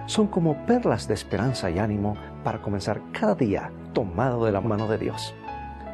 Son 0.07 0.27
como 0.27 0.65
perlas 0.65 1.07
de 1.07 1.13
esperanza 1.13 1.69
y 1.69 1.77
ánimo 1.77 2.15
para 2.43 2.61
comenzar 2.61 3.01
cada 3.11 3.35
día 3.35 3.71
tomado 3.93 4.45
de 4.45 4.51
la 4.51 4.61
mano 4.61 4.87
de 4.87 4.97
Dios. 4.97 5.33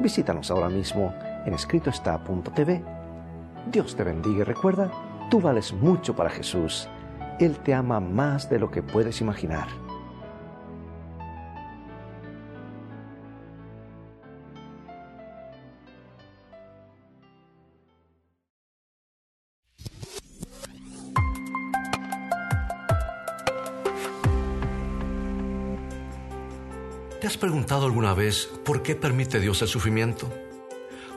Visítanos 0.00 0.50
ahora 0.50 0.68
mismo 0.68 1.14
en 1.44 1.54
escritoestá.tv. 1.54 2.82
Dios 3.70 3.96
te 3.96 4.04
bendiga 4.04 4.40
y 4.40 4.44
recuerda, 4.44 4.90
tú 5.30 5.40
vales 5.40 5.72
mucho 5.72 6.14
para 6.14 6.30
Jesús. 6.30 6.88
Él 7.38 7.58
te 7.58 7.74
ama 7.74 8.00
más 8.00 8.48
de 8.48 8.58
lo 8.58 8.70
que 8.70 8.82
puedes 8.82 9.20
imaginar. 9.20 9.68
¿Te 27.26 27.30
has 27.30 27.38
preguntado 27.38 27.86
alguna 27.86 28.14
vez 28.14 28.48
por 28.64 28.84
qué 28.84 28.94
permite 28.94 29.40
Dios 29.40 29.60
el 29.60 29.66
sufrimiento? 29.66 30.32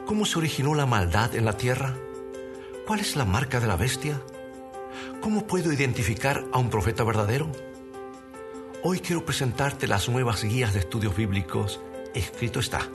¿Cómo 0.07 0.25
se 0.25 0.39
originó 0.39 0.73
la 0.73 0.87
maldad 0.87 1.35
en 1.35 1.45
la 1.45 1.55
tierra? 1.55 1.95
¿Cuál 2.87 2.99
es 2.99 3.15
la 3.15 3.25
marca 3.25 3.59
de 3.59 3.67
la 3.67 3.75
bestia? 3.75 4.19
¿Cómo 5.21 5.45
puedo 5.45 5.71
identificar 5.71 6.45
a 6.51 6.57
un 6.57 6.71
profeta 6.71 7.03
verdadero? 7.03 7.51
Hoy 8.81 9.01
quiero 9.01 9.23
presentarte 9.23 9.87
las 9.87 10.09
nuevas 10.09 10.43
guías 10.43 10.73
de 10.73 10.79
estudios 10.79 11.15
bíblicos. 11.15 11.79
Escrito 12.15 12.59
está. 12.59 12.89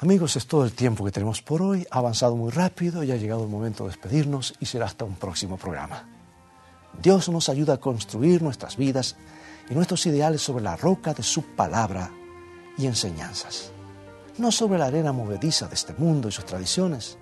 Amigos, 0.00 0.36
es 0.36 0.46
todo 0.46 0.64
el 0.64 0.72
tiempo 0.72 1.04
que 1.04 1.12
tenemos 1.12 1.40
por 1.40 1.62
hoy. 1.62 1.86
Ha 1.90 1.98
avanzado 1.98 2.36
muy 2.36 2.50
rápido 2.50 3.02
y 3.02 3.12
ha 3.12 3.16
llegado 3.16 3.44
el 3.44 3.50
momento 3.50 3.84
de 3.84 3.90
despedirnos 3.90 4.54
y 4.60 4.66
será 4.66 4.84
hasta 4.84 5.06
un 5.06 5.14
próximo 5.14 5.56
programa. 5.56 6.06
Dios 7.02 7.28
nos 7.30 7.48
ayuda 7.48 7.74
a 7.74 7.80
construir 7.80 8.42
nuestras 8.42 8.76
vidas 8.76 9.16
y 9.70 9.74
nuestros 9.74 10.04
ideales 10.04 10.42
sobre 10.42 10.64
la 10.64 10.76
roca 10.76 11.14
de 11.14 11.22
su 11.22 11.42
palabra 11.54 12.10
y 12.76 12.86
enseñanzas 12.86 13.72
no 14.40 14.50
sobre 14.50 14.78
la 14.78 14.86
arena 14.86 15.12
movediza 15.12 15.68
de 15.68 15.74
este 15.74 15.92
mundo 15.92 16.28
y 16.28 16.32
sus 16.32 16.46
tradiciones. 16.46 17.18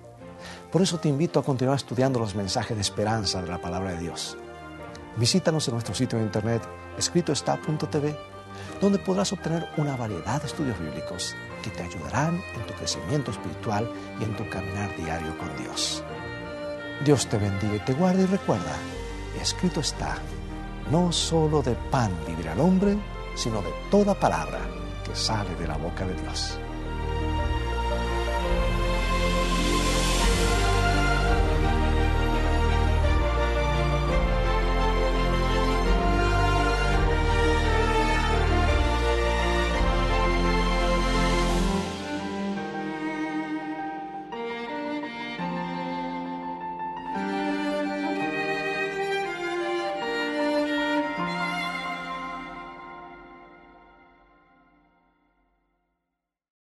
Por 0.71 0.81
eso 0.81 0.99
te 0.99 1.09
invito 1.09 1.39
a 1.39 1.43
continuar 1.43 1.75
estudiando 1.75 2.17
los 2.17 2.33
mensajes 2.33 2.77
de 2.77 2.81
esperanza 2.81 3.41
de 3.41 3.49
la 3.49 3.59
palabra 3.59 3.91
de 3.91 3.99
Dios. 3.99 4.37
Visítanos 5.17 5.67
en 5.67 5.73
nuestro 5.73 5.93
sitio 5.93 6.17
de 6.17 6.23
internet 6.23 6.61
escritoestá.tv, 6.97 8.15
donde 8.79 8.99
podrás 8.99 9.33
obtener 9.33 9.67
una 9.75 9.97
variedad 9.97 10.41
de 10.41 10.47
estudios 10.47 10.79
bíblicos 10.79 11.35
que 11.61 11.69
te 11.71 11.83
ayudarán 11.83 12.41
en 12.55 12.65
tu 12.65 12.73
crecimiento 12.73 13.31
espiritual 13.31 13.91
y 14.19 14.23
en 14.23 14.35
tu 14.37 14.49
caminar 14.49 14.95
diario 14.95 15.37
con 15.37 15.55
Dios. 15.57 16.01
Dios 17.03 17.27
te 17.27 17.37
bendiga 17.37 17.75
y 17.75 17.79
te 17.79 17.93
guarde 17.93 18.23
y 18.23 18.27
recuerda, 18.27 18.75
escrito 19.41 19.81
está, 19.81 20.17
no 20.89 21.11
solo 21.11 21.61
de 21.61 21.75
pan 21.91 22.11
vivirá 22.25 22.53
el 22.53 22.61
hombre, 22.61 22.97
sino 23.35 23.61
de 23.61 23.73
toda 23.91 24.17
palabra 24.17 24.59
que 25.05 25.15
sale 25.15 25.53
de 25.55 25.67
la 25.67 25.75
boca 25.75 26.05
de 26.05 26.13
Dios. 26.15 26.57